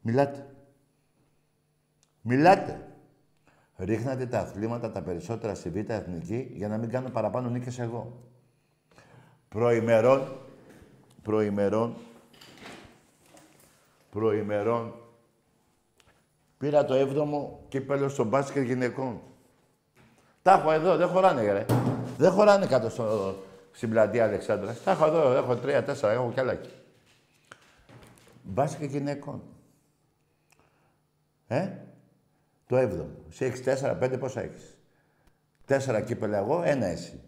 [0.01, 0.55] Μιλάτε.
[2.21, 2.87] Μιλάτε.
[3.77, 8.32] Ρίχνατε τα αθλήματα τα περισσότερα στη Β' Εθνική για να μην κάνω παραπάνω νίκες εγώ.
[9.53, 10.27] Προημερών,
[11.21, 11.95] προημερών,
[14.09, 14.93] προημερών,
[16.57, 19.21] πήρα το 7ο κύπελο στο μπάσκετ γυναικών.
[20.41, 21.65] Τα έχω εδώ, δεν χωράνε, ρε.
[22.17, 23.35] Δεν χωράνε κάτω στο,
[23.71, 24.83] στην πλατεία Αλεξάνδρας.
[24.83, 26.71] Τα έχω εδώ, έχω τρία, τέσσερα, έχω κι άλλα εκεί.
[28.43, 29.41] Μπάσκετ γυναικών.
[31.47, 31.69] Ε,
[32.67, 33.05] το 7ο.
[33.29, 34.77] Εσύ έχεις τέσσερα, πέντε, πόσα έχεις;
[35.65, 37.21] Τέσσερα κύπελα εγώ, ένα εσύ.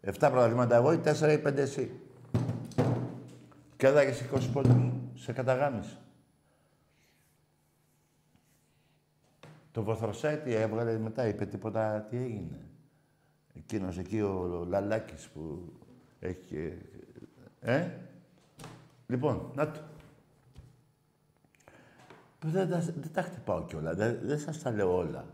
[0.00, 2.00] Εφτά πρωταθλήματα εγώ ή τέσσερα ή πέντε εσύ.
[3.76, 4.74] Και έδαγες 20 πόντους.
[5.14, 5.96] Σε καταγάμισα.
[9.72, 12.60] Το Βοθροσάιτη έβγαλε μετά, είπε τίποτα τι έγινε.
[13.54, 15.72] Εκείνος εκεί ο Λαλάκης που
[16.20, 16.72] έχει και...
[17.60, 17.88] Ε;
[19.06, 19.80] Λοιπόν, να το.
[22.44, 25.24] Δεν, τα- δεν τα χτυπάω κιόλα, δεν, δεν σας τα λέω όλα.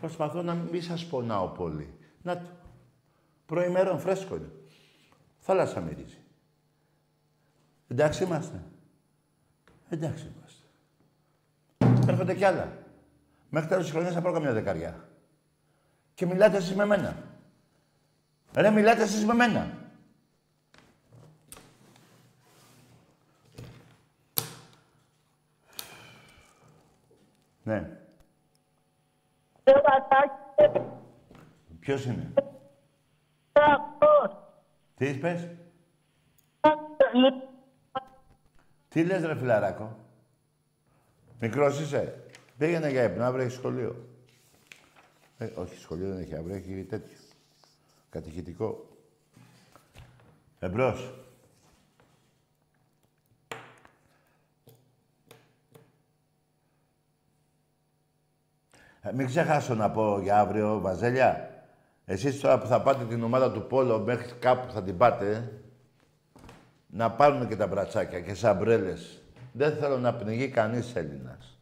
[0.00, 1.94] Προσπαθώ να μην σας πονάω πολύ.
[2.22, 2.48] Να το.
[3.50, 4.50] Προημερών, φρέσκο είναι.
[5.38, 6.18] Θάλασσα μυρίζει.
[7.88, 8.62] Εντάξει είμαστε.
[9.88, 10.64] Εντάξει είμαστε.
[12.12, 12.72] Έρχονται κι άλλα.
[13.48, 15.08] Μέχρι τέλος της χρονιάς θα πάρω καμιά δεκαριά.
[16.14, 17.16] Και μιλάτε εσείς με μένα.
[18.54, 19.78] Ρε, μιλάτε εσείς με μένα.
[27.62, 27.98] Ναι.
[31.80, 32.32] Ποιος είναι;
[34.96, 35.48] Τι είπες;
[38.88, 39.98] Τι λες ρε φιλαράκο;
[41.40, 42.24] Μικρός είσαι.
[42.58, 44.08] Πήγαινε για ύπνο, αύριο έχεις σχολείο.
[45.38, 47.16] Ε, όχι, σχολείο δεν έχει, αύριο έχει τέτοιο.
[48.10, 48.88] Κατηχητικό.
[50.58, 51.14] Εμπρός.
[59.02, 61.59] Ε, μην ξεχάσω να πω για αύριο, Βαζέλια.
[62.10, 65.52] Εσείς τώρα που θα πάτε την ομάδα του Πόλο μέχρι κάπου θα την πάτε,
[66.86, 69.22] να πάρουν και τα μπρατσάκια και σαμπρέλες.
[69.52, 71.58] Δεν θέλω να πνιγεί κανείς Έλληνας.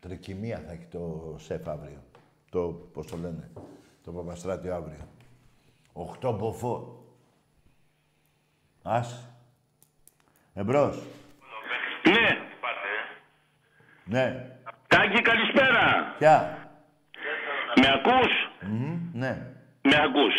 [0.00, 2.02] Τρικυμία θα έχει το σεφ αύριο.
[2.50, 2.60] Το,
[2.92, 3.50] πώς το λένε,
[4.00, 5.08] στο Παπαστράτιο αύριο.
[5.92, 7.04] 8 μποφό.
[8.82, 9.28] Ας.
[10.54, 11.02] Εμπρός.
[12.04, 12.38] Ναι.
[14.04, 14.56] Ναι.
[14.86, 16.14] Τάκη, καλησπέρα.
[16.18, 16.67] Ποια;
[17.80, 19.32] Με ακούς; Μμμ, ναι.
[19.90, 20.34] Με ακούς.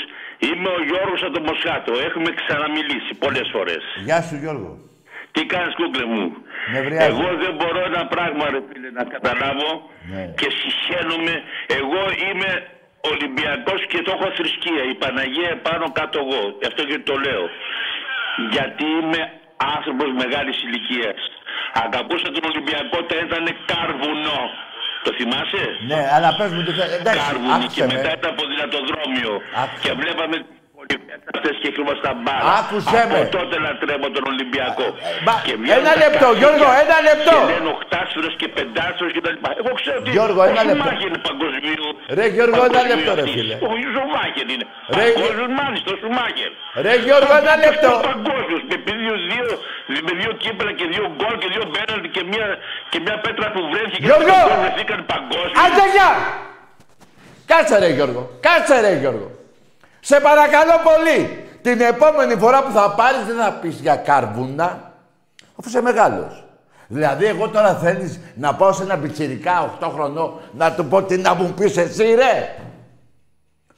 [0.48, 1.92] Είμαι ο Γιώργος από το Μοσχάτο.
[2.08, 3.84] Έχουμε ξαναμιλήσει πολλές φορές.
[4.08, 4.72] Γεια σου Γιώργο.
[5.32, 6.24] Τι κάνεις κούκλε μου;
[6.74, 7.06] Νευριάζω.
[7.12, 9.70] Εγώ δεν μπορώ ένα πράγμα ρε φίλε να καταλάβω
[10.14, 10.24] Ναι.
[10.40, 11.36] και συχαίνομαι.
[11.80, 12.50] Εγώ είμαι
[13.14, 14.84] Ολυμπιακός και το έχω θρησκεία.
[14.94, 16.42] Η Παναγία επάνω κάτω εγώ.
[16.62, 17.44] Γι' αυτό και το λέω.
[18.56, 19.22] Γιατί είμαι
[19.76, 21.20] άνθρωπος μεγάλης ηλικίας.
[21.86, 24.40] Αγαπούσα τον Ολυμπιακό όταν ήταν κάρβουνο.
[25.06, 26.94] Το θυμάσαι; Ναι, αλλά πες μου τι θέλει.
[27.02, 27.94] Εντάξει, Κάρβουνι και άκουσε με.
[27.96, 29.34] μετά ήταν ποδηλατοδρόμιο.
[29.64, 29.82] Άκουσε.
[29.84, 30.36] Και βλέπαμε
[31.36, 32.50] αυτές και κρύβασταν μπάλα.
[32.60, 33.30] Άκουσε Από με.
[33.38, 34.86] τότε λατρεύω τον Ολυμπιακό.
[35.28, 37.34] Μα, Και βγαίνουν ένα τα λεπτό, καρφίτια Γιώργο, ένα λεπτό.
[37.38, 39.50] Και λένε οχτάσφυρος και πεντάσφυρος και τα λοιπά.
[39.62, 40.84] Εγώ ξέρω ότι Γιώργο, ένα ο λεπτό.
[40.84, 41.88] Σουμάχερ είναι παγκοσμίου.
[42.18, 43.36] Ρε, Γιώργο, ένα παγκοσμίου λεπτό, ρε, αυτής.
[43.38, 43.56] φίλε.
[43.68, 44.66] Ο Σουμάχερ είναι.
[44.98, 46.50] Ρε, Παγκόσμιος μάλιστα, ο Σουμάχερ.
[46.86, 47.92] Ρε Γιώργο, ένα λεπτό.
[48.12, 49.46] Παγκόσμιος, με δύο, δύο,
[50.08, 52.48] με δύο κύπελα και δύο γκολ και δύο πέναλτι και μια,
[52.92, 54.36] και μια πέτρα που βρέθηκε Γιώργο!
[54.40, 55.58] και γκολ βρεθήκαν παγκόσμιοι.
[55.64, 56.12] Άντε γεια!
[57.52, 59.28] Κάτσε ρε Γιώργο, κάτσε ρε Γιώργο.
[60.00, 64.92] Σε παρακαλώ πολύ, την επόμενη φορά που θα πάρεις δεν θα πεις για κάρβουνα,
[65.56, 66.44] αφού είσαι μεγάλος.
[66.88, 71.18] Δηλαδή, εγώ τώρα θέλεις να πάω σε ένα πιτσιρικά 8 χρονών να του πω τι
[71.18, 72.56] να μου πεις εσύ, ρε.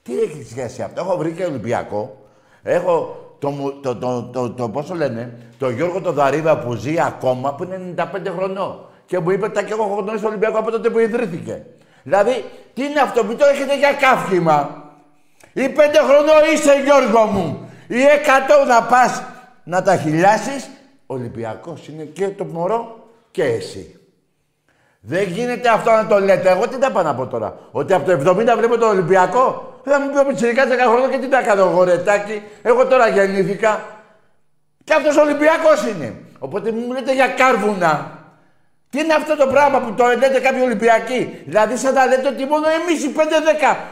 [0.03, 2.17] Τι έχεις σχέση αυτό; Έχω βρει και Ολυμπιακό.
[2.63, 7.01] Έχω το, μου- το, το, το, το, πόσο λένε, το Γιώργο το Δαρίβα που ζει
[7.01, 8.03] ακόμα, που είναι 95
[8.37, 8.85] χρονών.
[9.05, 11.65] Και μου είπε τα και εγώ έχω γνωρίσει το Ολυμπιακό από τότε που ιδρύθηκε.
[12.03, 14.80] Δηλαδή, τι είναι αυτό, μην το έχετε για καύχημα.
[15.53, 17.69] Ή πέντε χρονών είσαι Γιώργο μου.
[17.87, 19.23] Ή εκατό να πας
[19.63, 20.69] να τα χιλιάσεις.
[21.05, 23.99] Ολυμπιακός είναι και το μωρό και εσύ.
[24.99, 26.49] Δεν γίνεται αυτό να το λέτε.
[26.49, 27.57] Εγώ τι τα πάω να πω τώρα.
[27.71, 29.79] Ότι από το 70 βλέπω τον Ολυμπιακό.
[29.83, 32.41] Θα μου πει ο Πιτσιρικάς 10 χρόνια και τι τα κάνω εγώ ρετάκι.
[32.61, 33.85] Εγώ τώρα γεννήθηκα.
[34.83, 36.15] Και αυτός Ολυμπιακός είναι.
[36.39, 38.20] Οπότε μην μου λέτε για κάρβουνα.
[38.91, 42.45] Τι είναι αυτό το πράγμα που το λέτε κάποιοι Ολυμπιακοί; Δηλαδή σαν να λέτε ότι
[42.45, 43.21] μόνο εμείς οι 5-10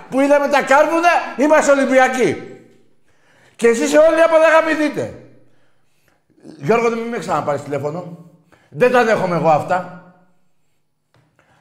[0.09, 2.43] που είδαμε τα κάρβουνα είμαστε Ολυμπιακοί.
[3.55, 5.13] Και εσείς όλοι από τα γαμηθείτε.
[6.57, 8.17] Γιώργο, μην με ξαναπάρεις τηλέφωνο.
[8.69, 10.03] Δεν τα δέχομαι εγώ αυτά.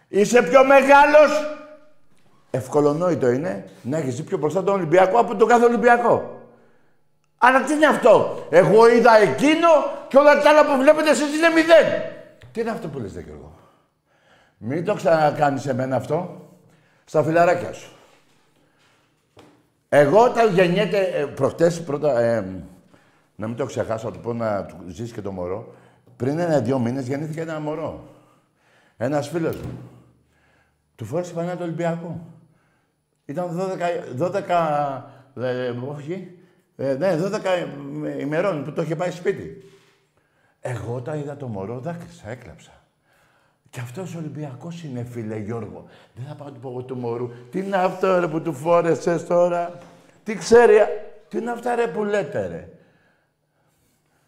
[0.08, 1.56] Είσαι πιο μεγάλος.
[2.50, 6.42] Ευκολονόητο είναι να έχεις δει πιο μπροστά τον Ολυμπιακό από τον κάθε Ολυμπιακό.
[7.38, 9.68] Αλλά τι είναι αυτό; Εγώ είδα εκείνο
[10.08, 12.16] και όλα τα άλλα που βλέπετε εσείς είναι μηδέν.
[12.58, 13.58] Τι είναι αυτό που λες, δε Γιώργο;
[14.58, 16.48] Μην το ξανακάνεις εμένα αυτό.
[17.04, 17.92] Στα φιλαράκια σου.
[19.88, 22.40] Εγώ όταν γεννιέται, ε, προχτές πρώτα, ε,
[23.36, 25.74] να μην το ξεχάσω, να του πω να του ζήσει και το μωρό.
[26.16, 28.08] Πριν ένα-δύο μήνες γεννήθηκε ένα μωρό.
[28.96, 29.78] Ένας φίλος μου.
[30.94, 32.20] Του φόρεσε φανά του Ολυμπιακού.
[33.24, 36.38] Ήταν 12, 12 ε, όχι,
[36.76, 39.62] ε, ναι, 12 ημερών που το είχε πάει σπίτι.
[40.68, 42.70] Εγώ όταν είδα το μωρό δάκρυσα, έκλαψα.
[43.70, 45.84] Και αυτός ο Ολυμπιακός είναι, φίλε Γιώργο.
[46.14, 47.30] Δεν θα πάω να του πω εγώ του μωρού.
[47.50, 49.78] Τι είναι αυτό ρε που του φόρεσες τώρα;
[50.24, 50.78] Τι ξέρει.
[51.28, 52.68] Τι είναι αυτά ρε που λέτε ρε;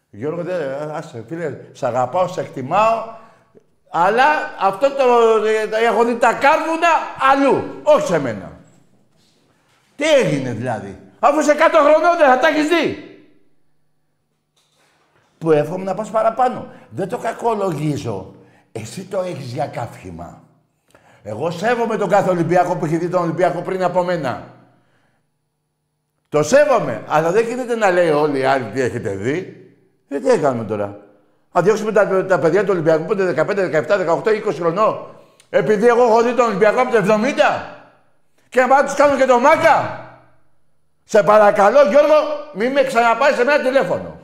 [0.09, 0.61] Γιώργο, δεν,
[0.91, 3.03] άσε, φίλε, σ' αγαπάω, σε εκτιμάω,
[3.89, 4.23] αλλά
[4.59, 5.03] αυτό το,
[5.45, 6.87] ε, έχω δει τα κάρβουνα
[7.31, 8.51] αλλού, όχι σε μένα.
[9.95, 13.10] Τι έγινε δηλαδή, αφού είσαι 100 χρονών δεν θα τα έχεις δει.
[15.41, 16.67] Που εύχομαι να πας παραπάνω.
[16.89, 18.35] Δεν το κακολογίζω.
[18.71, 20.41] Εσύ το έχεις για καύχημα.
[21.23, 24.43] Εγώ σέβομαι τον κάθε Ολυμπιακό που έχει δει τον Ολυμπιακό πριν από μένα.
[26.29, 29.67] Το σέβομαι, αλλά δεν γίνεται να λέει όλοι οι άλλοι τι έχετε δει.
[30.07, 30.99] Ε, τι έκαναμε τώρα;
[31.51, 35.05] Να διώξουμε τα, τα παιδιά του Ολυμπιακού που είναι 15, 17, 18, 20 χρονών.
[35.49, 37.17] Επειδή εγώ έχω δει τον Ολυμπιακό από το 70.
[38.49, 40.05] Και να πάω να τους κάνω και το μάκα.
[41.03, 42.15] Σε παρακαλώ Γιώργο,
[42.53, 44.20] μην με ξαναπάρεις σε ένα τηλέφωνο.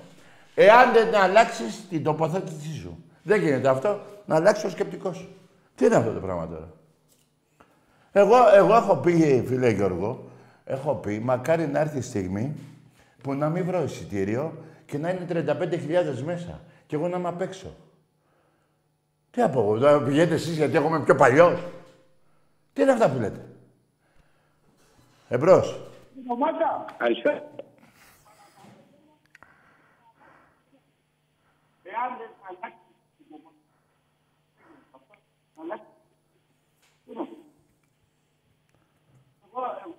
[0.60, 3.04] Εάν δεν αλλάξεις την τοποθέτησή σου.
[3.24, 5.30] Δεν γίνεται αυτό, να αλλάξει ο σκεπτικός σου.
[5.76, 6.74] Τι είναι αυτό το πράγμα τώρα;
[8.12, 10.30] Εγώ, εγώ έχω πει, φίλε Γιώργο,
[10.66, 12.56] έχω πει, μακάρι να έρθει η στιγμή
[13.22, 14.54] που να μην βρω εισιτήριο
[14.86, 16.62] και να είναι 35.000 μέσα.
[16.88, 17.76] Και εγώ να είμαι απ' έξω.
[19.32, 21.60] Τι να πω εγώ, τώρα πηγαίνετε εσείς γιατί εγώ είμαι πιο παλιός.
[22.74, 23.46] Τι είναι αυτά που λέτε;
[25.30, 25.80] Εμπρός.
[26.98, 27.44] Καλησπέρα.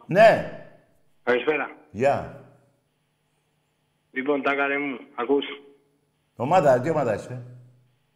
[0.07, 0.53] Ναι.
[1.23, 1.77] Καλησπέρα.
[1.91, 2.45] Γεια.
[4.11, 4.99] Λοιπόν, τα καλέ μου.
[5.15, 5.45] Ακούς.
[6.37, 7.43] Ομάδα, τι ομάδα είσαι;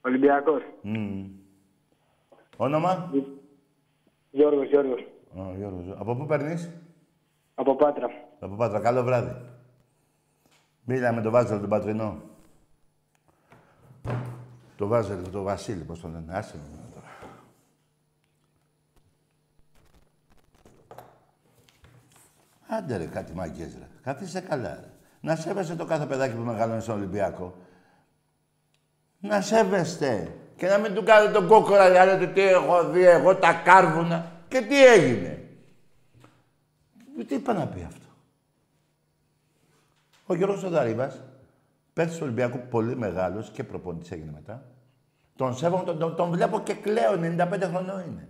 [0.00, 0.62] Ολυμπιακός.
[0.82, 1.30] Μμμ.
[2.56, 3.12] Όνομα;
[4.30, 5.00] Γιώργος, Γιώργος.
[5.34, 5.96] Ω, Γιώργος.
[5.98, 6.70] Από πού παίρνεις;
[7.54, 8.08] Από Πάτρα.
[8.40, 8.80] Από Πάτρα.
[8.80, 9.36] Καλό βράδυ.
[10.84, 12.20] Μίλα με τον Βάζελο τον Πατρινό.
[14.82, 16.24] Το Βάζελο, το Βασίλη, πώς το λένε.
[16.28, 17.06] Άσε με τώρα.
[22.68, 23.88] Άντε ρε, κάτι μαγκές ρε.
[24.02, 24.90] Καθίστε καλά ρε.
[25.20, 27.54] Να σέβεσαι το κάθε παιδάκι που μεγαλώνει στον Ολυμπιακό.
[29.20, 30.36] Να σέβεστε.
[30.56, 34.32] Και να μην του κάνετε τον κόκορα για λέτε τι έχω δει εγώ τα κάρβουνα.
[34.48, 35.48] Και τι έγινε.
[37.26, 38.06] Τι είπα να πει αυτό.
[40.26, 41.22] Ο Γιώργος Σοδαρήβας,
[41.92, 44.66] παίκτης του Ολυμπιακού πολύ μεγάλος και προπονητής έγινε μετά.
[45.36, 48.28] Τον σέβομαι, τον, τον, τον βλέπω και κλαίω, 95 χρονών είναι.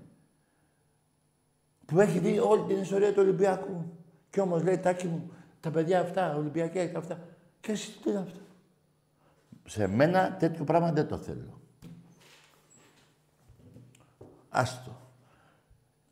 [1.86, 3.92] Που έχει δει όλη την ιστορία του Ολυμπιακού.
[4.30, 7.18] Και όμως λέει, Τάκη μου, τα παιδιά αυτά, Ολυμπιακά και αυτά.
[7.61, 8.40] Και εσύ τι είναι αυτό;
[9.64, 11.61] Σε μένα τέτοιο πράγμα δεν το θέλω.
[14.50, 14.96] Άστο.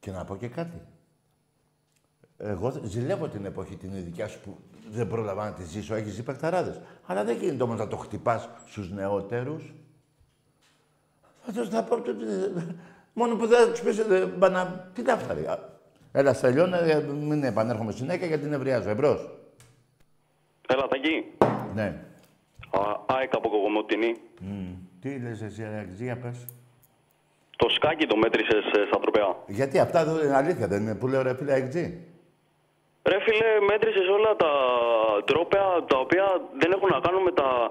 [0.00, 0.82] Και να πω και κάτι.
[2.36, 4.58] Εγώ ζηλεύω την εποχή την δικιά σου που
[4.90, 5.94] δεν πρόλαβα να τη ζήσω.
[5.94, 6.80] Έχεις ζει παιχταράδες.
[7.06, 9.74] Αλλά δεν γίνεται όμως να το χτυπάς στους νεότερους.
[11.42, 11.96] Θα τους θα πω...
[13.12, 14.90] Μόνο που δεν τους πεις, ε, μπανα...
[14.94, 15.46] Τι τα φτάρει.
[16.12, 18.88] Έλα, τελειώνω, ε, μην επανέρχομαι συνέχεια γιατί νευριάζω.
[18.88, 19.30] Εμπρός.
[20.68, 21.24] Έλα, Τακί.
[21.74, 22.04] Ναι.
[23.06, 24.14] ΑΕΚ από Κοκομοτινή.
[24.40, 24.72] Μμ.
[25.00, 26.44] Τι λες εσύ, Αλεξία, πες.
[27.56, 29.36] Το σκάκι το μέτρησες ε, στα τροπέα.
[29.46, 31.74] Γιατί αυτά εδώ είναι αλήθεια, δεν είναι που λέω ρε φίλε XG.
[33.02, 34.52] Ρε φίλε, μέτρησες όλα τα
[35.24, 36.24] τρόπαια τα οποία
[36.58, 37.69] δεν έχουν να κάνουν με, τα...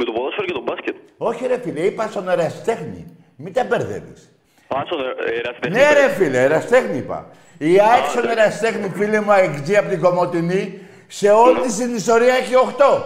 [0.00, 0.96] με το ποδόσφαιρο και το μπάσκετ.
[1.16, 3.02] Όχι ρε φίλε, είπα στον ερασιτέχνη.
[3.36, 4.20] Μην τα μπερδεύεις.
[4.68, 5.76] Α, στον ε, ερασιτέχνη.
[5.78, 7.28] Ναι ρε φίλε, ερασιτέχνη είπα.
[7.58, 10.78] Η ΑΕΚ στον ερασιτέχνη, φίλε μου, XG από την Κομωτινή,
[11.08, 13.02] σε όλη της την ιστορία έχει 8.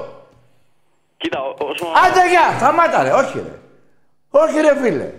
[1.16, 1.86] Κοίτα, ό- όσο...
[2.06, 3.58] Άντε γεια, σταμάτα ρε, όχι ρε.
[4.30, 5.10] Όχι ρε φίλε.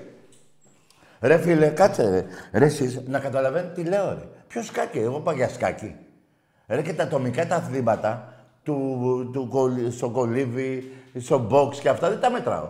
[1.21, 2.25] Ρε φίλε, κάτσε ρε.
[2.59, 4.27] Ρε εσείς, να καταλαβαίνετε τι λέω ρε.
[4.47, 5.95] Ποιο σκάκι, εγώ πάω για σκάκι.
[6.67, 12.09] Ρε και τα ατομικά τα αθλήματα, του, του, κολ- στο κολύβι, στο box και αυτά
[12.09, 12.69] δεν τα μετράω.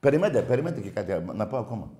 [0.00, 1.90] Περιμένετε, περιμένετε και κάτι άλλο, να πω ακόμα.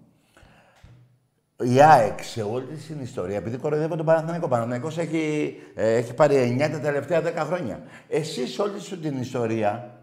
[1.63, 5.95] Η ΑΕΚ σε όλη της την ιστορία, επειδή κοροϊδεύω τον Παναθηναϊκό, ο Παναθηναϊκός έχει, ε,
[5.95, 7.83] έχει πάρει 9 τα τελευταία 10 χρόνια.
[8.09, 10.01] Εσύ σε όλη σου την ιστορία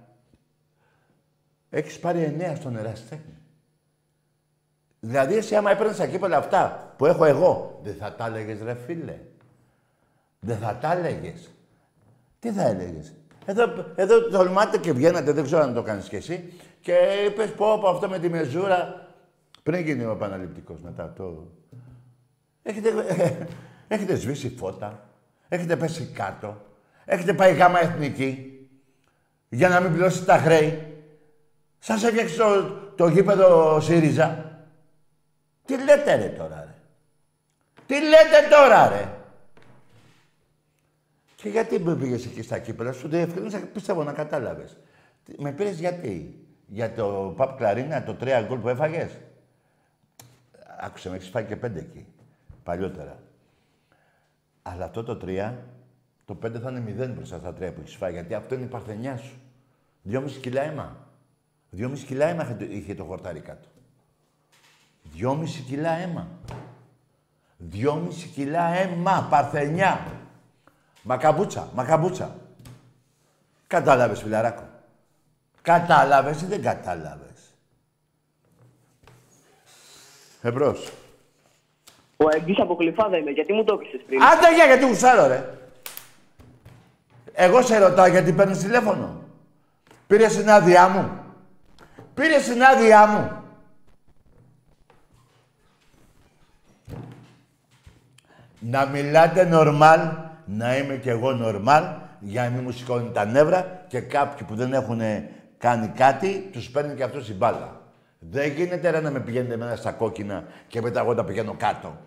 [1.69, 3.37] έχεις πάρει 9 στον ερασιτέχνη.
[4.99, 8.75] Δηλαδή, εσύ άμα έπαιρνες τα κύπελα αυτά που έχω εγώ, δεν θα τα έλεγες ρε
[8.75, 9.19] φίλε.
[10.39, 11.49] Δεν θα τα έλεγες.
[12.39, 13.13] Τι θα έλεγες;
[13.49, 16.93] Εδώ, εδώ τολμάτε και βγαίνατε, δεν ξέρω αν το κάνεις κι εσύ, και
[17.25, 19.07] είπες πω, πω αυτό με τη μεζούρα,
[19.63, 21.47] πριν γίνει ο επαναληπτικός μετά το...
[22.63, 22.89] Έχετε,
[23.87, 25.09] έχετε σβήσει φώτα,
[25.47, 26.61] έχετε πέσει κάτω,
[27.05, 28.59] έχετε πάει γάμα εθνική,
[29.49, 30.93] για να μην πληρώσει τα χρέη.
[31.79, 32.63] Σας έφτιαξε το,
[32.95, 34.59] το γήπεδο ο ΣΥΡΙΖΑ.
[35.65, 36.75] Τι λέτε ρε τώρα ρε.
[37.85, 39.18] Τι λέτε τώρα ρε.
[41.41, 44.77] Και γιατί με πήγες εκεί στα κύπελα, σου διευκρίνησα, πιστεύω να κατάλαβες.
[45.23, 49.17] Τι- Με πήρες γιατί; Για το Παπ Κλαρίνα, το τρία γκολ που έφαγες;
[50.79, 52.05] Άκουσε, με έχεις φάει και πέντε εκεί.
[52.63, 53.19] Παλιότερα.
[54.61, 55.65] Αλλά αυτό το τρία,
[56.25, 58.67] το πέντε θα είναι μηδέν μπροστά στα τρία που έχεις φάει, γιατί αυτό είναι η
[58.67, 59.35] παρθενιά σου.
[60.01, 61.07] Δυόμιση κιλά αίμα.
[61.69, 63.67] Δυόμιση κιλά αίμα είχε το- είχε το χορτάρι κάτω.
[65.03, 66.27] Δυόμιση κιλά αίμα.
[67.57, 69.99] Δυόμιση κιλά αίμα, παρθενιά.
[71.09, 72.35] Μακαμπούτσα, μακαμπούτσα.
[73.67, 74.67] Κατάλαβες, φιλαράκο.
[75.61, 77.55] Κατάλαβες ή δεν κατάλαβες;
[80.41, 80.91] Εμπρός.
[82.17, 84.23] Ο Αγγής από Κλειφάδα είμαι, γιατί μου το έκλεισες πριν.
[84.23, 85.57] Άντε για γιατί γουσάρω, ρε.
[87.33, 89.23] Εγώ σε ρωτάω γιατί παίρνεις τηλέφωνο.
[90.07, 91.23] Πήρες την άδειά μου.
[92.13, 93.43] Πήρες την άδειά μου.
[98.59, 101.83] Να μιλάτε νορμάλ, να είμαι κι εγώ νορμάλ,
[102.19, 105.01] για να μην μου σηκώνει τα νεύρα και κάποιοι που δεν έχουν
[105.57, 107.81] κάνει κάτι, τους παίρνει και αυτός η μπάλα.
[108.19, 111.97] Δεν γίνεται ρε να με πηγαίνετε εμένα στα κόκκινα και μετά εγώ τα πηγαίνω κάτω.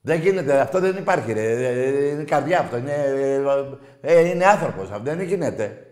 [0.00, 1.42] Δεν γίνεται, αυτό δεν υπάρχει ρε.
[1.68, 2.92] Ε, Είναι καρδιά αυτό, είναι,
[4.00, 5.86] ε, είναι άνθρωπος αυτό, δεν γίνεται.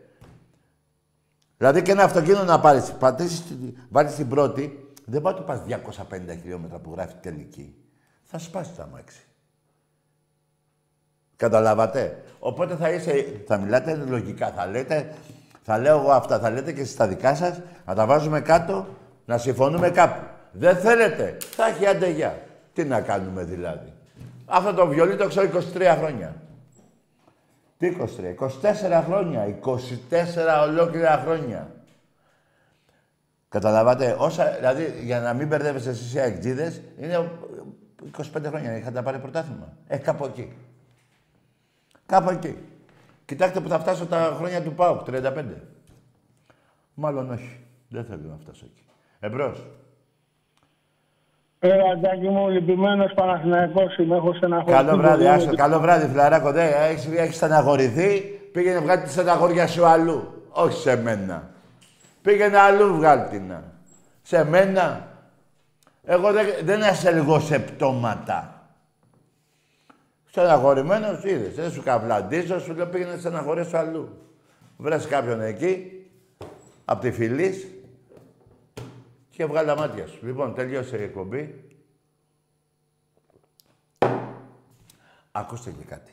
[1.57, 3.55] Δηλαδή και ένα αυτοκίνητο να πάρεις, πατήσεις, τη-
[3.89, 7.75] βάλεις την πρώτη, δεν πάει να του πας 250 χιλιόμετρα που γράφει τελική.
[8.23, 9.21] Θα σπάσεις το αμάξι.
[11.41, 15.13] Καταλάβατε; Οπότε θα είσαι, θα μιλάτε λογικά, θα λέτε,
[15.63, 18.87] θα λέω εγώ αυτά, θα λέτε και εσείς τα δικά σας, να τα βάζουμε κάτω,
[19.25, 20.21] να συμφωνούμε κάπου.
[20.53, 22.39] Δεν θέλετε, θα έχει αντεγιά.
[22.73, 23.93] Τι να κάνουμε δηλαδή;
[24.47, 26.35] Αυτό το βιολί το ξέρω 23 χρόνια.
[27.79, 28.05] Τι 23,
[28.35, 31.71] 24 χρόνια, 24 ολόκληρα χρόνια.
[33.49, 37.31] Καταλάβατε, όσα, δηλαδή για να μην μπερδεύεστε εσείς οι αεκτζίδες, είναι
[38.19, 39.77] 25 χρόνια, είχατε πάρει πρωτάθλημα.
[39.87, 40.53] Ε, κάπου εκεί.
[42.11, 42.57] Κάπου εκεί.
[43.25, 45.45] Κοιτάξτε που θα φτάσω τα χρόνια του ΠΑΟΚ, 35.
[46.95, 47.61] Μάλλον όχι.
[47.89, 48.83] Δεν θέλω να φτάσω εκεί.
[49.21, 49.67] Εμπρός.
[51.59, 54.85] Ε, Αντάκη μου, λυπημένος Παναθηναϊκός είμαι, έχω στεναχωρηθεί.
[54.85, 55.29] Καλό βράδυ, πολύ.
[55.29, 55.55] άσο.
[55.55, 56.53] Καλό βράδυ, φιλαράκο.
[56.53, 58.21] Δε, έχεις, έχεις στεναχωρηθεί.
[58.53, 60.45] Πήγαινε βγάλει τη στεναχώρια σου αλλού.
[60.51, 61.51] Όχι σε μένα.
[62.23, 63.55] Πήγαινε αλλού βγάλει την.
[64.23, 65.09] Σε μένα.
[66.05, 68.60] Εγώ δεν, δεν ασελγώ σε πτώματα.
[70.31, 71.55] Στεναχωρημένος είδες.
[71.55, 74.09] Δεν σου καβλαντίζω, σου λέω πήγαινε στεναχωρία σου αλλού.
[74.77, 76.07] Βρες κάποιον εκεί,
[76.85, 77.67] απ' τη φυλής,
[79.31, 80.27] και βγάλει τα μάτια σου.
[80.27, 81.65] Λοιπόν, τελείωσε η εκπομπή.
[85.33, 86.13] Ακούστε και κάτι.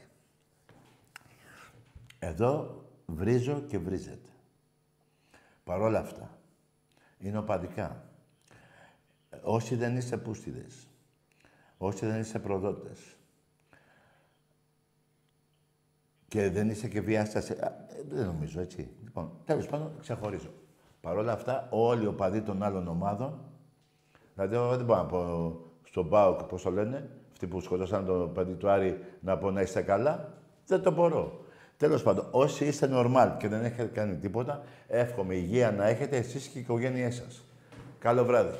[2.20, 4.30] Εδώ βρίζω και βρίζετε.
[5.64, 6.38] Παρόλα αυτά,
[7.20, 8.04] είναι οπαδικά.
[9.42, 10.88] Όσοι δεν είστε πούστιδες,
[11.78, 13.17] όσοι δεν είστε προδότες
[16.38, 18.90] και δεν είστε και βιάσταση, α, ε, δεν νομίζω έτσι.
[19.04, 20.50] Λοιπόν, τέλος πάντων, ξεχωρίζω.
[21.02, 23.40] Παρ' όλα αυτά, όλοι οι οπαδοί των άλλων ομάδων,
[24.34, 25.52] δηλαδή εγώ δεν μπορώ να πω
[25.84, 29.62] στον ΠΑΟΚ, πώς το λένε, αυτοί που σκοτώσαν το παιδί του Άρη, να πω να
[29.62, 30.34] είστε καλά,
[30.66, 31.46] δεν το μπορώ.
[31.78, 36.48] Τέλος πάντων, όσοι είστε normal και δεν έχετε κάνει τίποτα, εύχομαι υγεία να έχετε εσείς
[36.48, 37.44] και οι οικογένειές σας.
[38.00, 38.56] Καλό βράδυ.